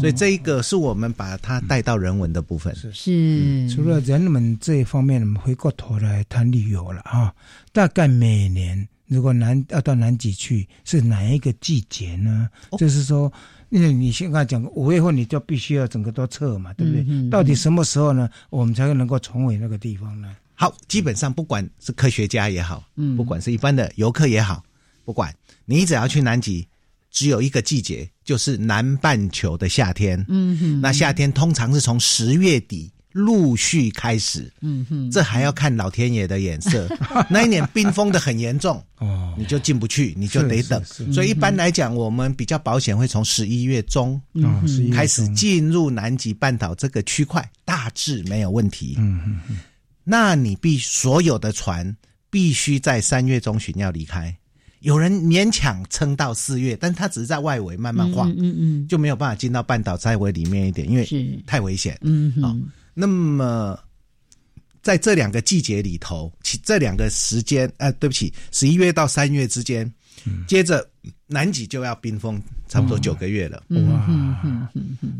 [0.00, 2.74] 所以这一个是我们把它带到人文的部分。
[2.92, 7.32] 是除了人们这一方面，我们回过头来谈旅游了啊。
[7.72, 8.88] 大概每年。
[9.12, 12.48] 如果南要到南极去，是哪一个季节呢？
[12.78, 13.30] 就是说，
[13.68, 17.30] 因为你现在讲五月份，你就必须要整个都撤嘛，对不对？
[17.30, 18.26] 到底什么时候呢？
[18.48, 20.34] 我们才能够重回那个地方呢？
[20.54, 24.64] 好，基本上不管是科学家也好，嗯，不管是一般的游客也好，
[25.04, 25.34] 不管
[25.66, 26.66] 你只要去南极，
[27.10, 30.24] 只有一个季节，就是南半球的夏天。
[30.28, 32.90] 嗯哼，那夏天通常是从十月底。
[33.12, 36.88] 陆续开始，嗯哼，这还要看老天爷的眼色。
[37.28, 40.82] 那一年冰封的很严重，哦，你就进不去，你就得等。
[41.12, 44.20] 所以一般来讲，我们比较保险，会从十一月中
[44.92, 48.96] 开始进入南极半岛这个区块，大致没有问题。
[48.98, 49.56] 嗯哼，
[50.04, 51.96] 那你必所有的船
[52.30, 54.34] 必须在三月中旬要离开。
[54.80, 61.96] 有人勉强撑到四月，但他只是在外围慢慢晃，嗯嗯，就没有办法进到半岛再围里面一点，因为太危险。
[62.00, 62.68] 嗯哼。
[62.94, 63.78] 那么，
[64.82, 69.90] 在这两个季节里头，其这两个时间，呃，对不起，十一月到三月之间，
[70.46, 70.86] 接着
[71.26, 73.62] 南极就要冰封，差不多九个月了。
[73.68, 74.68] 哇，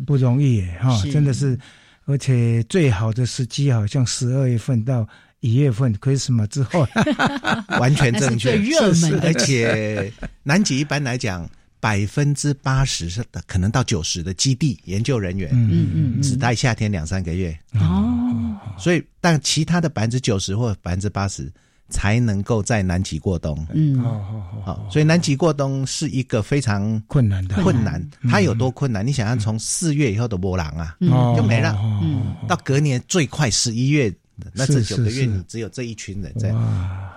[0.07, 1.59] 不容易耶，哈，真的是，
[2.05, 5.09] 而且最好的时机好像十二月份到
[5.41, 6.87] 一月份，Christmas 之后，
[7.81, 10.13] 完全正确，热门，而且
[10.43, 11.49] 南极一般来讲。
[11.83, 17.59] 百分之八十是的，可能到九十的基地研究人员，嗯嗯只待夏天两三个月。
[17.75, 21.53] 哦，所以但其他的百分之九十或百分之八十
[21.89, 27.61] 才能够在南极过冬，嗯，好好好，所以南极过冬是一个非常困难的。
[27.65, 29.05] 困难，它有多困难？
[29.05, 30.97] 你想想，从四月以后的波浪啊，
[31.37, 34.15] 就没了，嗯，到隔年最快十一月。
[34.53, 36.51] 那这九个月你只有这一群人在，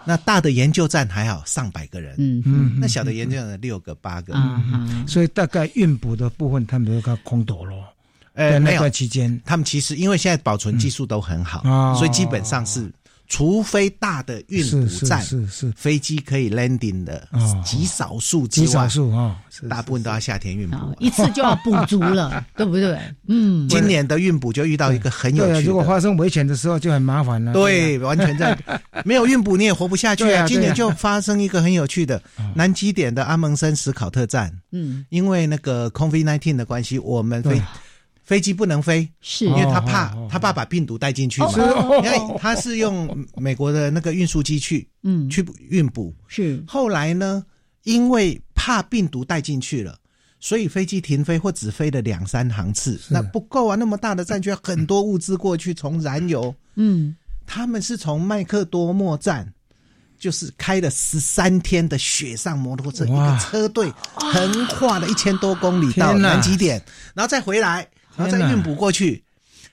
[0.05, 4.33] 那大的研究站还好上百个人，嗯嗯，那小的研究站六个八个，
[5.07, 7.83] 所以大概运补的部分他们都靠空投咯。
[8.33, 9.41] 呃，那段期间。
[9.45, 12.91] 他们其实因为现在保存技术都很好，所以基本上是。
[13.27, 17.27] 除非大的运补站是是飞机可以 landing 的
[17.63, 19.37] 极少数之外，极少数啊，
[19.69, 22.99] 大部分都要夏天运补，一次就要补足了， 对不对？
[23.27, 27.53] 嗯，今年的运补就遇到一个很有趣，如果发生危险的时候就很麻烦了。
[27.53, 28.57] 对，完全在
[29.03, 30.47] 没有运补你也活不下去啊！
[30.47, 32.21] 今年就发生一个很有趣的
[32.53, 37.61] 南极点的阿蒙森史考特站，嗯，因为那个 COVID nineteen 的关系，我们飞。
[38.25, 39.45] 飞机不能飞，是。
[39.45, 41.49] 因为他怕他怕把病毒带进去嘛？
[42.03, 46.13] 因为他是用美国的那个运输机去，嗯，去运补。
[46.27, 46.61] 是。
[46.67, 47.45] 后来呢，
[47.83, 49.95] 因为怕病毒带进去了，
[50.39, 53.75] 所以飞机停飞或只飞了两三航次，那不够啊！
[53.75, 57.15] 那么大的战区很多物资过去，从燃油，嗯，
[57.45, 59.53] 他们是从麦克多莫站，
[60.17, 67.87] 就是开了十三天的雪上摩托车，一个车队横跨了一千多公里到南极点，然后再回来。
[68.15, 69.23] 然后再运补过去，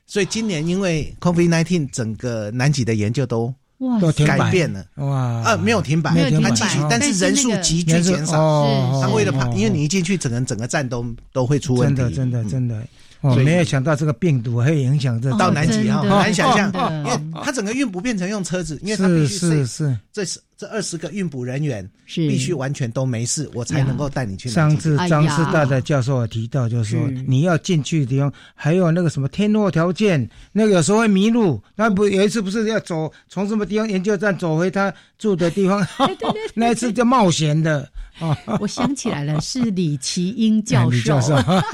[0.06, 3.52] 所以今年因为 COVID nineteen 整个南极的研究都
[4.00, 4.84] 都改变了。
[4.96, 9.00] 哇，呃，没有停摆，它继续，但是人数急剧减少。
[9.00, 12.86] 他为了怕，因为你一进去，整个整个站都都会出问题，真的真的真的。
[13.20, 16.72] 我没有想到这个病毒会影响这到南极啊，很难想象，
[17.04, 20.40] 因为它整个运补变成用车子，因为它必须是是这是。
[20.62, 24.48] 这二十个运补人员是必须完全都没事，我才能够带你去。
[24.48, 31.60] 上次张师大的教授提到，就是说你要进去的地方，还有那个什么天候条件，那个有时候会迷路。
[31.74, 35.84] 那不有一次不是要走从什么地方研究站走回他住的地方？
[35.98, 37.90] 对对对，那一次叫冒险的。
[38.60, 41.18] 我想起来了，是李奇英教授。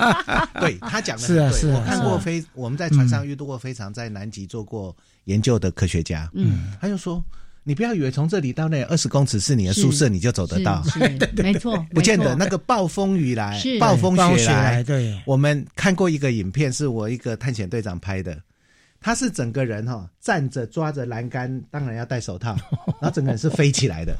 [0.61, 6.27] 对他讲的是啊是，我看过非我们在船上遇到过非常在南极做过研究的科学家。
[6.33, 7.23] 嗯，他就说。
[7.69, 10.83] 你不要以为从这里到那二十公尺是你的宿舍，你就走得到。
[11.37, 12.35] 没错，不见得。
[12.35, 15.15] 那个暴风雨来，暴风雪来，对。
[15.27, 18.39] 我们看过一个影片，是我一个探险队长拍的。
[19.03, 22.57] 他是整个人哈站着抓着栏杆，当然要戴手套，
[23.03, 24.17] 然后整个人是飞起来的，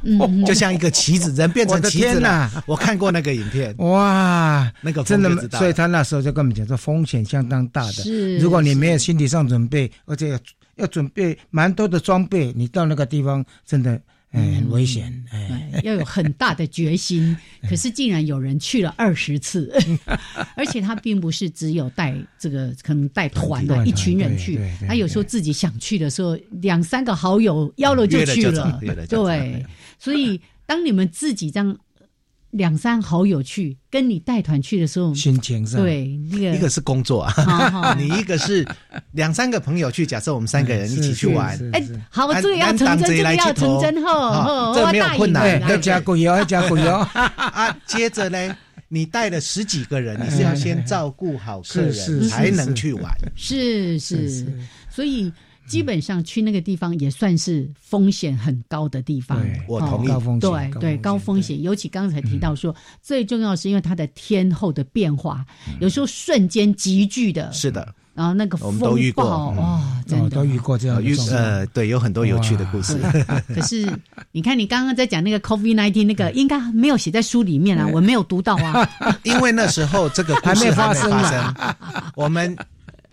[0.47, 2.63] 就像一个棋子，人变成棋子了。
[2.67, 7.93] 我看过那个影片， 哇，那个真的，所以他那时候就跟我们讲说，风险相当大的。
[7.93, 10.39] 是，如果你没有心理上准备，而且。
[10.79, 14.01] 要准备蛮多的装备，你到那个地方真的
[14.31, 17.37] 很危险，哎，要有很大的决心。
[17.69, 19.73] 可是竟然有人去了二十次，
[20.57, 29.65] 而且他并不是只有带这个可能带团的一群人去，他有时候自己想去的时候，两三个好友邀了就去了，对，
[29.99, 30.41] 所以。
[30.69, 31.79] 当你们自己这样。
[32.53, 38.67] 两三好友去跟你带团去的时候，心情上对那个一个是工作啊， 你一个是
[39.13, 46.91] 两三个朋友去，假设我们三个人一起去玩，哎，好，这个要成真，这个要成真哈，这没有困难，要加贵油，要加贵油
[47.37, 47.77] 啊。
[47.87, 48.57] 接着呢，
[48.89, 54.47] 你带了十几个人，你是要先照顾好客人，才能去玩，是是，
[54.89, 55.33] 所以。
[55.69, 59.39] 基本上去那个地方也算是风险很高的地方。
[59.69, 60.09] 我同意。
[60.09, 61.63] 高风险，对对，高风险。
[61.63, 65.45] 尤其刚才提到说，最重要是因为它的天候的变化，
[65.81, 67.53] 有时候瞬间急剧的。
[67.53, 67.95] 是的。
[68.15, 72.99] 然后那个我们都遇过哇，真的都遇过这样遇呃，对，有很多有趣的故事。
[73.55, 73.87] 可是
[74.33, 78.89] 你看，你刚刚在讲那个 COVID nineteen 那个，应该没有写在书里面啊，我没有读到啊。
[79.23, 81.13] 因为那时候这个还没发生，
[82.17, 82.57] 我们。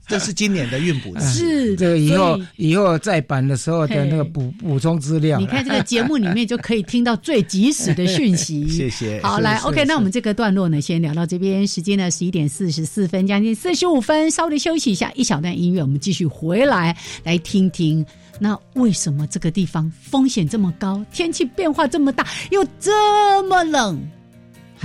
[0.07, 5.39] 这是今年的运补，是这个以后以后再版的时候的那个补补充资料。
[5.39, 8.67] 你看这个节目里面就可以听到最及时的讯息。
[8.69, 9.21] 谢谢。
[9.21, 11.65] 好，来，OK，那我们这个段落呢，先聊到这边。
[11.65, 18.05] 时间呢，十一点四十四分，将近四十五分，稍微休息一下，一小段音乐，我们继续回来来听听。
[18.39, 22.91] 那为什么这个地方风险这么高，天气变化这么大，又这
[23.43, 23.99] 么冷？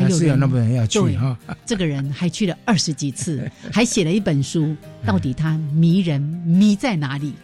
[0.04, 4.74] 还是有那么人要去哈，这个人还去了二十几次， 还写了一本书，
[5.04, 7.34] 到底他迷人迷在哪里？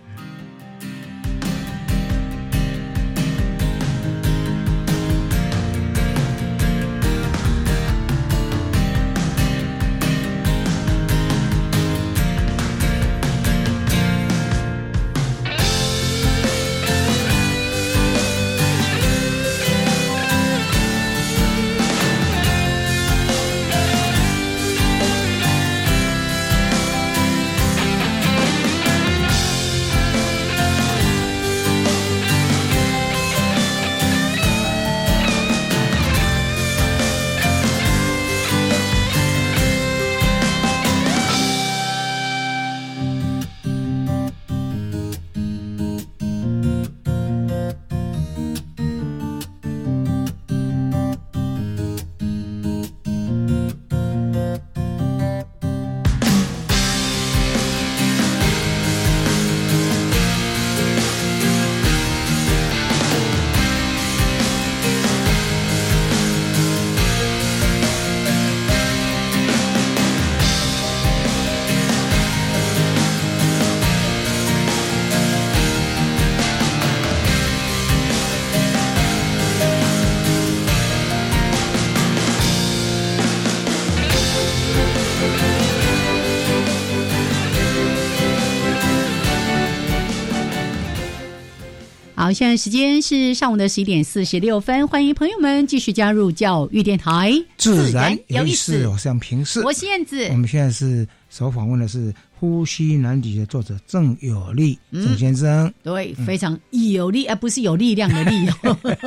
[92.36, 108.46] 现在时间是上午的十一点四十六分，欢迎朋友们继续加入教育电台，自然有意思，我像平视，我是燕子，我们现在是首访问的是《呼吸难题》的作者郑有利郑先生，对，非常有力，而不是有力量的力，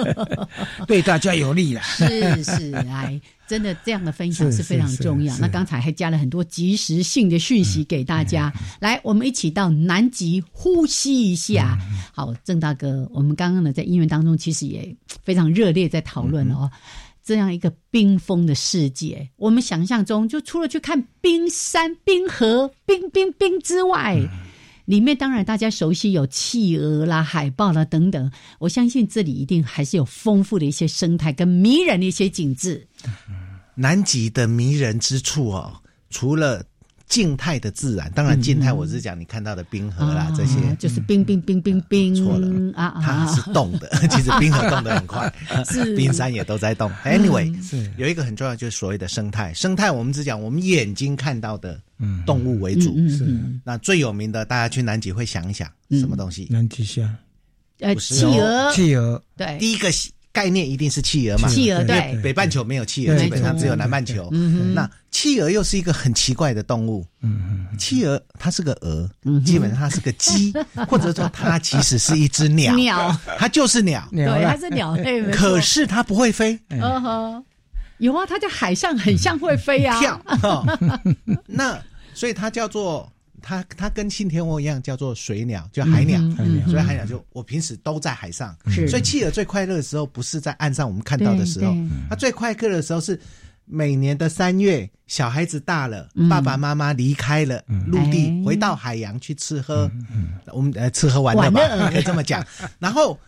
[0.87, 3.21] 对大家有利了， 是是来。
[3.49, 5.35] 真的，这样的分享是非常重要。
[5.39, 8.53] 那刚才还加了很多及时性的讯息给大家。
[8.79, 11.75] 来，我们一起到南极呼吸一下。
[12.13, 16.69] 好，郑大哥，我们刚刚呢在音乐当中其实也非常热烈在讨论哦，
[17.23, 24.19] 这样一个冰封的世界，我们想象中就除了去看冰山、冰河、冰冰冰之外，
[24.85, 28.31] 里面当然大家熟悉有企鹅啦、海豹啦等等。
[28.59, 32.87] 我相信这里一定还是有丰富的一些生态跟迷人的一些景致。
[33.75, 35.73] 南极的迷人之处哦，
[36.09, 36.63] 除了
[37.07, 45.33] 静态的自然，当然静态我是讲你看到的冰河啦，这些就是冰冰冰冰冰，错了啊，它是动的， 其实冰河动得很快，
[45.65, 45.95] 是。
[45.95, 46.91] 冰山也都在动。
[47.03, 47.91] Anyway，是。
[47.97, 49.51] 有一个很重要，就是所谓的生态。
[49.55, 51.81] 生态我们只讲我们眼睛看到的
[52.27, 53.25] 动物为主，是。
[53.63, 56.47] 那最有名的，大家去南极会想一想什么东西？
[56.51, 57.11] 南极虾，
[57.79, 59.89] 呃，企鹅，企鹅，对，第一个。
[60.39, 61.49] 概念一定是企鹅嘛？
[61.49, 64.29] 企鹅对，北半球没有企鹅，基本上只有南半球。
[64.73, 67.05] 那企鹅又是一个很奇怪的动物。
[67.77, 69.09] 企鹅它是个鹅，
[69.45, 70.53] 基本上它是个鸡，
[70.87, 72.73] 或者说它其实是一只鸟。
[72.75, 74.07] 鸟，它就是鸟。
[74.11, 75.21] 对，它是鸟类。
[75.29, 76.57] 可是它不会飞。
[76.69, 77.43] 嗯哼，
[77.97, 79.99] 有啊，它在海上很像会飞啊。
[79.99, 80.21] 跳。
[81.47, 81.77] 那
[82.13, 83.11] 所以它叫做。
[83.41, 86.19] 它它跟信天翁一样，叫做水鸟，就海鸟。
[86.67, 88.55] 所以海鸟就我平时都在海上。
[88.87, 91.73] 所以企鹅最快乐的时候，不是在岸上我们看到的时候，
[92.09, 93.19] 它最快乐的时候是
[93.65, 99.89] 每年的三月，小孩子大了，爸爸妈妈离开了陆地，回到海洋去吃喝。
[100.51, 102.45] 我们呃吃喝玩乐吧，可以这么讲。
[102.79, 103.19] 然后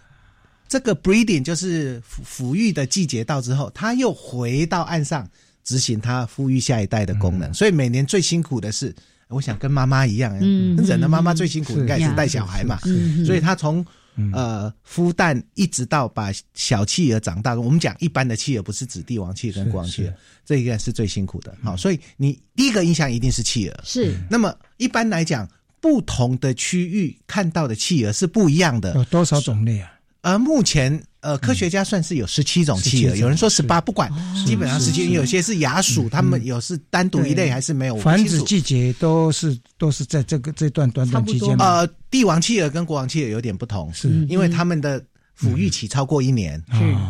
[0.68, 5.30] 这个 breeding 就是抚抚育的季节到之后，它又回到岸上
[5.64, 7.53] 执行它抚育下一代的功能。
[7.53, 8.95] 所以每年最辛苦的是，
[9.32, 12.77] 我想跟妈妈一样，嗯，忍的妈妈最辛苦应该是带小孩嘛，
[13.25, 13.86] 所以他从。
[14.34, 20.13] 呃，孵蛋一直到把小企鹅长大，我们讲一般的企鹅不是指帝王企鹅跟国王企鹅，
[20.45, 21.55] 这一个是最辛苦的。
[21.63, 23.79] 好，所以你第一个印象一定是企鹅。
[23.86, 24.13] 是。
[24.29, 28.93] 那么一般来讲，不同的区域看到的企鹅是不一样的。
[28.95, 29.90] 有多少种类啊？
[30.22, 31.01] 而目前。
[31.22, 34.11] 呃，科学家算是有十七种企鹅，有人说十八，不管，
[34.43, 35.11] 基本上十七。
[35.11, 37.95] 有些是亚属，他们有是单独一类，还是没有？
[37.97, 41.55] 繁殖季节都是都是在这个这段短短期间。
[41.59, 44.99] 呃，帝王企鹅跟国王企鹅有点不同，是因为他们的
[45.39, 46.59] 抚育期超过一年，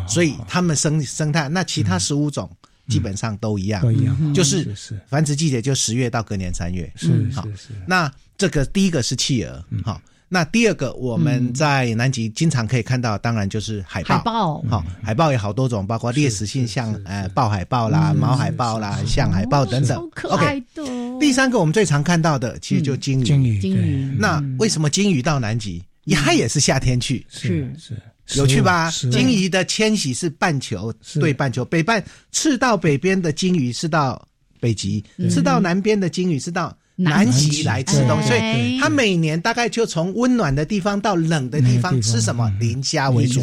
[0.06, 1.48] 所以他们生生态。
[1.48, 2.54] 那其他十五种
[2.88, 4.76] 基本上都一样，都一样，就是
[5.08, 6.92] 繁殖季节就十月到隔年三月。
[6.96, 7.48] 是好，
[7.86, 9.98] 那这个第一个是企鹅，好。
[10.34, 14.16] 那第二个，我们在南极经常可以看到，当然就是海豹。
[14.16, 20.08] 海豹，好，海豹有好多种，包括猎食性像呃豹海豹啦、毛海豹啦、象海豹等等。
[20.14, 20.82] 可爱的。
[21.20, 23.24] 第三个，我们最常看到的，其实就鲸鱼。
[23.24, 24.16] 鲸鱼，鲸鱼。
[24.18, 25.84] 那为什么鲸鱼到南极？
[26.12, 27.26] 它也是夏天去。
[27.28, 27.94] 是是，
[28.38, 28.90] 有趣吧？
[28.90, 34.26] 鲸鱼的迁徙是半球对半球，北半赤道北边的鲸鱼是到
[34.60, 36.74] 北极，赤道南边的鲸鱼是到。
[37.02, 42.50] 南极来吃东西，所以他每年大概就从温暖的地方到冷的地方吃什么？
[42.60, 43.42] 磷虾为主。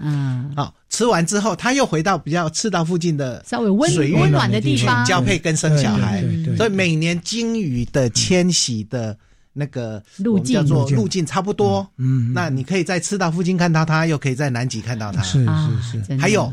[0.00, 5.04] 嗯，好，吃完之后，他又回到比较赤道附近的稍微温温暖的地方。
[5.04, 6.22] 交配跟生小孩。
[6.56, 9.16] 所以每年鲸鱼的迁徙的
[9.52, 11.86] 那个路径叫做路径差不多。
[11.98, 15.22] 嗯，那你可以在赤道附近看到它，又可以在南极看到它。
[15.22, 15.44] 是
[15.90, 16.52] 是是，还有。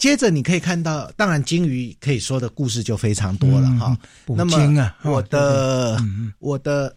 [0.00, 3.96] 接着你可以看到，当然鲸鱼可以说的故事就非常多了哈。
[4.26, 6.02] 那么我的
[6.38, 6.96] 我的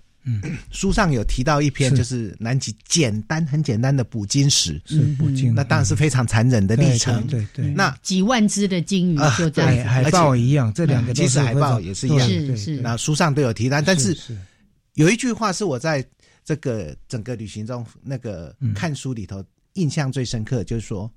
[0.72, 4.82] 书上有提到一篇，就是南极简单很简单的捕鲸史。
[4.86, 7.28] 是捕鲸，那当然是非常残忍的历程。
[7.28, 7.66] 对对。
[7.74, 12.26] 那几万只的鲸鱼就在海豹一样，这两个其实海豹也是一样。
[12.26, 12.78] 是是。
[12.78, 14.18] 那书上都有提到，但是
[14.94, 16.02] 有一句话是我在
[16.46, 19.44] 这个整个旅行中那个看书里头
[19.74, 21.12] 印象最深刻，就是说。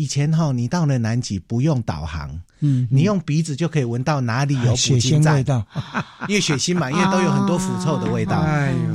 [0.00, 2.30] 以前哈，你到了南极不用导航，
[2.60, 5.44] 嗯，你用鼻子就可以闻到哪里有捕鲸站，
[6.26, 8.42] 因为血腥嘛，因为都有很多腐臭的味道。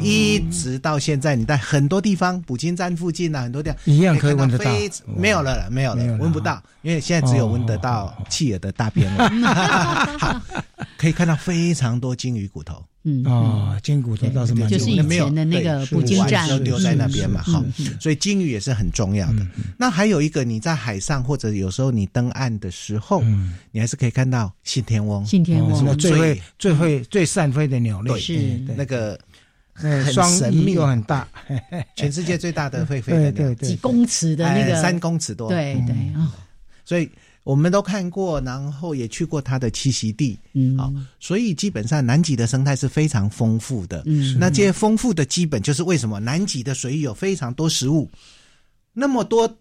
[0.02, 4.72] 一直到现在，你在很多地方捕鲸站附近啊，很多地方一样可以闻得到，
[5.16, 9.30] 没有了，没有了，闻不到，因为现在只有闻得到企鹅的大便了。
[10.18, 10.42] 好，
[10.98, 12.84] 可以看到非常多鲸鱼骨头。
[13.08, 17.64] 嗯啊，金骨头倒是蛮就是以前的那个捕鲸站都丢在那边嘛，好，
[18.00, 19.46] 所以鲸鱼也是很重要的。
[19.78, 23.24] 那还有一个，你在海上或者有时候你登岸的时候，
[23.72, 25.24] 你还是可以看到信天翁。
[25.24, 25.98] 信天翁。
[25.98, 28.40] 最会最会最善飞的鸟类，是
[28.76, 29.20] 那个
[29.72, 31.28] 很神秘又很大，
[31.96, 36.34] 全世界最大的会飞的鸟，几公尺的那个三公尺多，对对啊，
[36.84, 37.08] 所以。
[37.46, 44.04] 我们都看过，然后也去过它的栖息地，嗯，好，所以基本上南极的生态是非常丰富的。
[44.06, 48.10] 嗯，那这些丰富的基本就是为什么南极的水域有非常多食物，
[48.92, 49.58] 那么多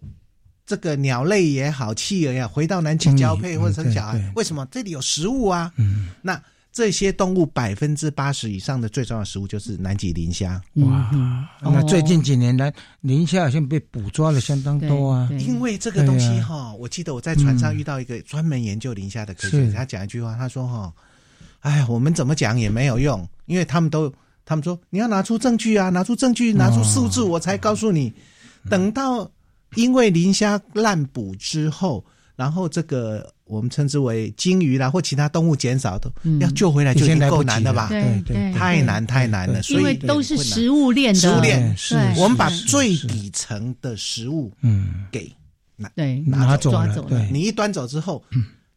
[0.65, 5.71] 这个鸟类也好，企鹅呀，回到南极交配或者生小孩，为什么这里有食物啊？
[5.77, 6.41] 嗯，那。
[6.75, 10.61] 这些动物百分之八十以上的最重要的食物就是南极磷虾。
[10.73, 11.09] 哇，
[11.61, 15.29] 那最近几年来，磷虾好像被捕抓了相当多啊。
[15.39, 20.93] 因为这个东西哈，我记得我在船上遇到一个专门研究磷虾的科学家，他讲一句话，他说哈，
[21.61, 24.13] 哎，我们怎么讲也没有用，因为他们都
[24.43, 28.13] 他们说你要拿出证据啊，拿出证据，拿出数字，我才告诉你。
[28.69, 29.31] 等到
[29.75, 32.03] 因为磷虾滥捕之后，
[32.35, 33.29] 然后这个。
[33.47, 37.89] 我们称之为鲸鱼啦，或其他动物减少都要救回来就已经够难的吧？
[37.89, 39.61] 对对，太难太难了。
[39.61, 45.31] 所以都是食物链的食物链，是我们把最底层的食物嗯给
[45.75, 47.27] 拿对拿走了。
[47.31, 48.23] 你一端走之后。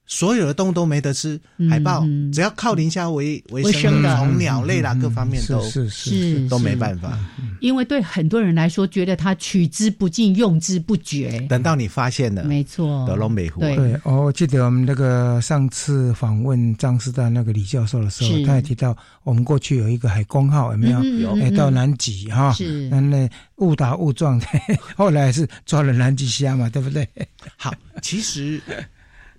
[0.09, 1.39] 所有的动物都没得吃，
[1.69, 2.03] 海豹
[2.33, 7.17] 只要靠磷虾为为生的，从鸟类啦各方面都是是都没办法。
[7.61, 11.39] 因为对很多人来说，觉得它取之不尽，用之不绝。
[11.49, 13.61] 等到你发现了，没错，德隆美湖。
[13.61, 21.05] 对，哦，我记得我们那个上次访问张师大那个李教授的时候，他也提到，我们过去有一个海公号，有没有？
[21.05, 21.51] 有。
[21.57, 24.41] 到南极哈，是那误打误撞，
[24.97, 27.07] 后来是抓了南极虾嘛，对不对？
[27.57, 28.63] 好，其实。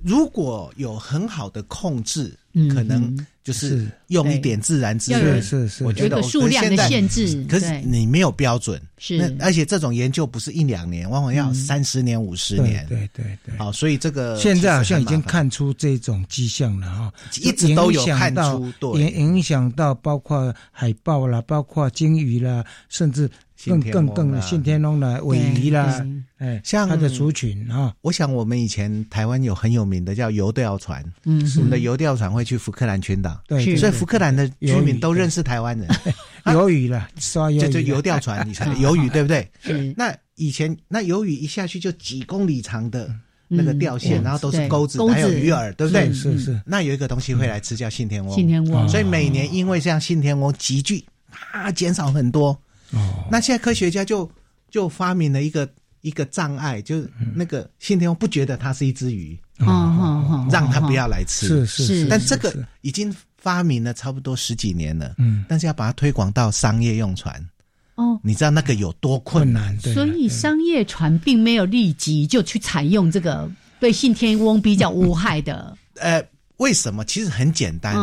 [0.02, 2.34] 如果有很好的控制，
[2.74, 5.42] 可能就是用一点自然资源。
[5.42, 7.46] 是是，我觉得数量的限制。
[7.50, 12.86] 可是你没有标准，是，而且这种研究不是一两年，往往要三十年、五十年。
[12.88, 13.58] 对对对。
[13.58, 23.30] 好，所以这个现在好像已经看出这种迹象了哈，一直都有看出，对，影响到包括海豹啦，包括鲸鱼啦，甚至。
[23.66, 26.06] 更更更信天翁的尾鱼啦，
[26.38, 27.94] 哎，像它的族群啊。
[28.02, 35.88] 我想我们以前台湾有很有名的叫游钓船，嗯，我们的游钓船会去福克兰群岛，对，所以福克兰的居民都认识台湾人。
[36.54, 39.46] 游鱼了，刷游就就游钓船，你看游鱼对不对？
[39.98, 43.14] 那以前那游鱼一下去就几公里长的
[43.50, 46.14] 那个钓线，然后都是钩子，还有鱼饵，对不对？
[46.14, 46.60] 是是。
[46.66, 48.34] 那有一个东西会来吃，叫信天翁。
[48.34, 48.88] 信天翁。
[48.88, 51.04] 所以每年因为这样，信天翁急剧
[51.52, 52.58] 啊减少很多。
[52.92, 54.30] 哦，那现在科学家就
[54.70, 55.70] 就发明了一个
[56.02, 67.34] 一个障碍，就是那个信天翁不觉得它是一只鱼，哦，让它不要来吃，是是，但这个已经发明了差不多十几年了，嗯，但是要把它推广到商业用船，
[67.96, 69.78] 哦，你知道那个有多困难？
[69.80, 76.24] 所以商业船并没有立即就去采用这个对信天翁比较无害的， 呃，
[76.58, 77.04] 为什么？
[77.06, 77.96] 其实很简单。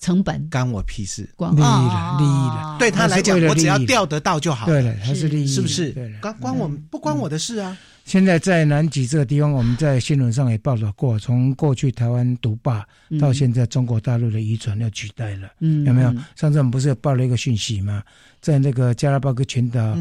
[0.00, 2.76] 成本干我屁事，利益了，利益了。
[2.78, 4.66] 对他来讲，我只要钓得到就好。
[4.66, 5.94] 对了，他是利益，是不是？
[6.22, 7.76] 关关我不关我的事啊。
[8.04, 12.84] 现在在南极这个地方，我们在新闻上也报道过，从过去台湾独霸
[13.20, 16.12] 到现在中国大陆的渔船要取代了，有没有？
[16.34, 18.02] 上次我们不是报了一个讯息吗？
[18.40, 19.96] 在那个加拉巴哥群岛，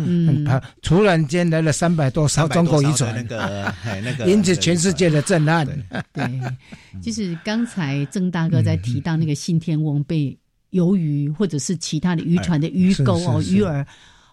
[0.46, 5.68] 他突然间来了三百多艘中国渔船，那个 那个引起全世界的震撼。
[6.14, 6.42] 对，
[7.04, 10.36] 就是刚才郑大哥在提到那个信天翁被
[10.72, 13.86] 鱿鱼或者是其他的渔船的鱼钩哦鱼饵。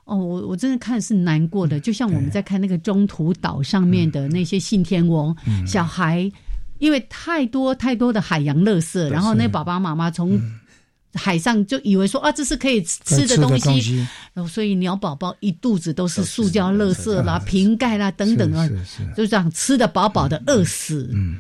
[0.07, 5.37] 哦，我我真的看是难过的，就像我们在看那个中途岛上面的那些信天翁
[5.67, 6.31] 小孩，
[6.79, 10.41] 因为太多太多的海洋垃圾，然后那爸爸妈妈从
[11.13, 18.69] 海上就以为说啊，这是可以吃的东西，然后所以鸟宝宝一肚子都是塑胶垃圾啦、瓶盖啦等等啊，
[19.17, 21.11] 就这样吃的饱饱的饿死。
[21.13, 21.37] 嗯，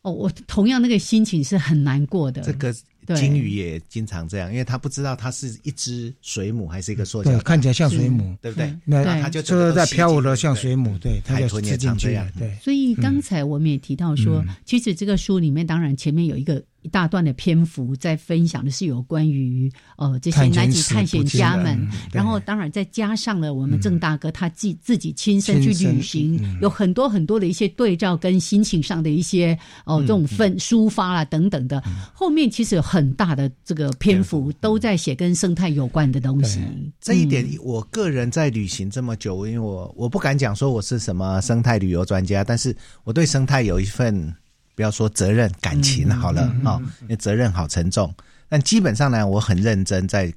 [0.00, 2.40] 哦，我同样那个心情是很难过的。
[2.40, 2.74] 这个。
[3.16, 8.74] 金鱼也经常这样，因为他不知道它是一只水母还是一个塑胶，对，看起来像水母，对不对？
[8.84, 12.54] 那它就就是在飘舞的像水母，对，海豚也常这样，对。
[12.62, 16.62] 所以刚才我们也提到说，其实这个书里面当然前面有一个。
[16.82, 31.82] 一大段的篇幅在分享的是有关于呃这些南极探险家们，然后当然再加上了我们郑大哥他自自己亲身去旅行，有很多很多的一些对照跟心情上的一些哦这种分抒发啦等等的，
[32.14, 36.60] 后面其实有很大的这个篇幅都在写跟生态有关的东西。
[37.00, 42.74] 这一点我个人在旅行这么久，因为我我不敢讲说我是什么生态旅游专家，但是
[43.04, 44.34] 我对生态有一份。
[44.80, 48.10] 不要说责任感情好了啊，因为责任好沉重。
[48.48, 50.32] 但基本上呢，我很认真，在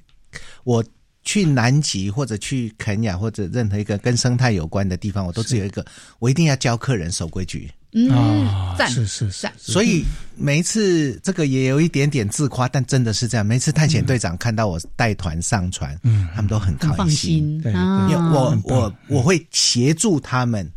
[0.64, 0.84] 我
[1.22, 5.82] 去南极或者去肯雅或者任何一个跟生态有关的地方，我都只有一个，
[6.18, 7.70] 我一定要教客人守规矩。
[7.94, 9.48] 嗯，赞是是是。
[9.56, 10.04] 所以
[10.36, 13.46] 每一次这个也有一点点自夸，但真的是这样。
[13.46, 20.70] 每次探险队长看到我带团上船，嗯，他们都很开心，对，因为我我我会协助他们。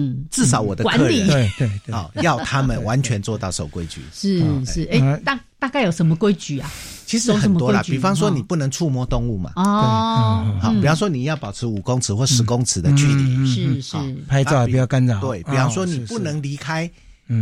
[0.00, 4.00] 嗯，至少我的管理对对对，啊，要他们完全做到守规矩。
[4.12, 6.70] 是 是，哎，大大概有什么规矩啊？
[7.06, 9.52] 其实很多啦，比方说你不能触摸动物嘛。
[9.56, 13.46] 哦，好，比方说你要保持五公尺或十公尺的距离。
[13.46, 15.20] 是是，拍照不要干扰。
[15.20, 16.90] 对，比方说你不能离开，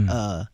[0.09, 0.44] 呃，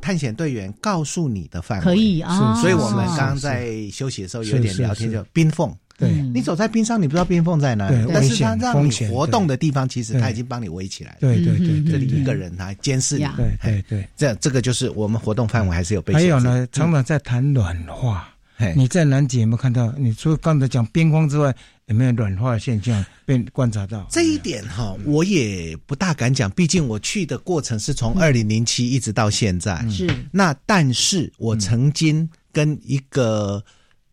[0.00, 1.84] 探险队员告诉你的范围。
[1.84, 5.72] 可以啊，所以我们刚刚在休息的时候有点聊天，就冰缝。
[5.96, 11.18] 对，你走在冰上，你不知道冰缝在哪，但是它让你活动的地方，其实它已经帮你围起来了。
[11.20, 13.24] 对对对，这里一个人他监视你。
[13.36, 16.12] 对对对，这样这个就是我们活动范围还是有被。
[16.12, 18.28] 还有呢，常常在谈软化。
[18.74, 19.92] 你在南极有没有看到？
[19.96, 21.54] 你除了刚才讲冰封之外，
[21.86, 24.04] 有没有软化现象被观察到？
[24.10, 29.86] 这一点哈，我也不大敢讲，毕竟我去的过程是从二零零七一直到现在。
[29.88, 30.08] 是。
[30.32, 33.64] 那但是我曾经跟一个。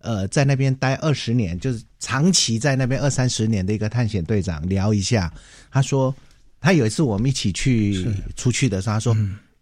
[0.02, 5.34] 呃，在那边待二十年，就是长期在那边二三十年的一个探险队长聊一下，
[5.72, 6.14] 他说，
[6.60, 9.16] 他有一次我们一起去出去的时候，他说。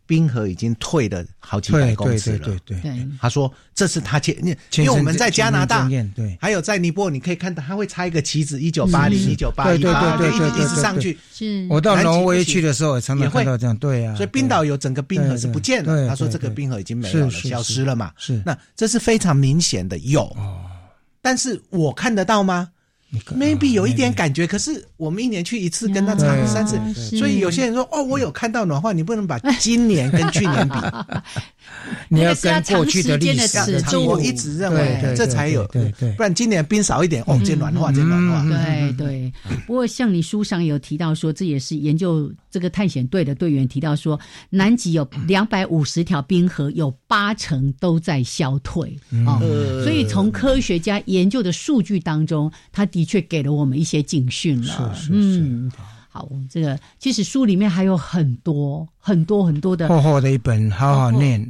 [0.09, 2.39] 冰河已经退了好几百公尺了。
[2.39, 11.15] 对对对，他说这是他前，因为我们在加拿大，对，还有在尼泊尔，你可以看到他会插一个旗子，一九八零、一九八一，对对对对对，一直上去。
[11.31, 13.77] 是，我到挪威去的时候，常常看到这样。
[13.77, 16.07] 对啊，所以冰岛有整个冰河是不见了。
[16.07, 18.11] 他说这个冰河已经没有了，消失了嘛。
[18.17, 20.23] 是，那这是非常明显的有。
[20.23, 20.65] 哦，
[21.21, 22.69] 但是我看得到吗？
[23.35, 26.77] Maybe 有一点感觉，可是我们一年去一次，跟他差三次，
[27.17, 30.75] 所以有些人说哦，我有看到暖化，你不能把今年跟去年 比，
[32.09, 33.57] 你要跟过去的历史。
[33.97, 35.67] 我一直认为这才有，
[36.15, 38.43] 不然今年冰少一点，哦，这暖化，这暖化。
[38.43, 39.33] 对对。
[39.65, 44.19] 不过像你书上有提到说，这也是研究这个探险队的队员提到说，
[44.49, 48.97] 南极有 两百五十条冰河，有八成都在消退
[49.27, 49.39] 啊，
[49.83, 54.95] 所以从科学家研究的数据当中，他的确给了我们一些警讯了。
[54.95, 55.71] 是是是。
[56.11, 61.47] 好，我们这个其实书里面还有很多很多很多的厚厚的一本，好好念。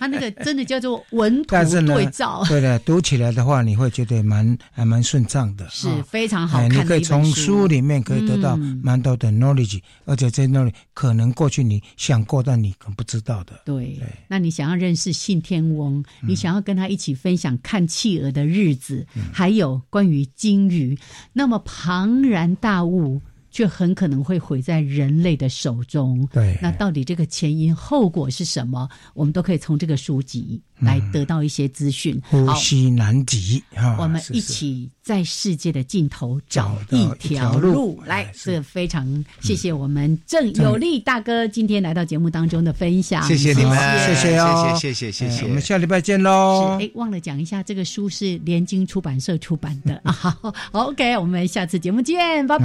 [0.00, 2.44] 他 那个真的叫做文图对照。
[2.48, 13.60] 对的，读起来的话，你会觉得蛮还蛮顺畅的，是非常好看的你可以从书里面可以得到蛮多的 knowledge，而且在那里可能过去你想过，但你可能不知道的。
[13.64, 20.98] 对，那你想要认识信天翁，你想要跟他一起分享看企鹅的日子，还有关于鲸鱼，
[21.32, 23.22] 那么庞然大物。
[23.54, 26.28] 却很可能会毁在人类的手中。
[26.32, 28.88] 对，那到底这个前因后果是什么？
[29.14, 32.20] 我们都可以从这个书籍来得到一些资讯。
[32.28, 33.96] 呼吸难及啊！
[34.00, 38.02] 我们一起在世界的尽头找一条路。
[38.04, 43.22] 来，这非常谢谢我们郑有利大哥今天来到节目当中的分享。
[43.22, 45.44] 谢谢你们，谢谢哦，谢谢谢谢。
[45.44, 46.76] 我们下礼拜见喽。
[46.80, 50.10] 哎，忘了讲一下，这个书是联经出版社出版的啊。
[50.12, 52.64] 好，OK，我们下次节目见，拜拜，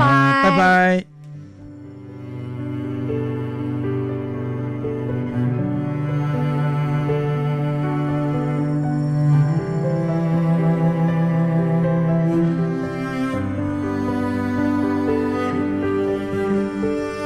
[0.49, 1.18] 拜拜。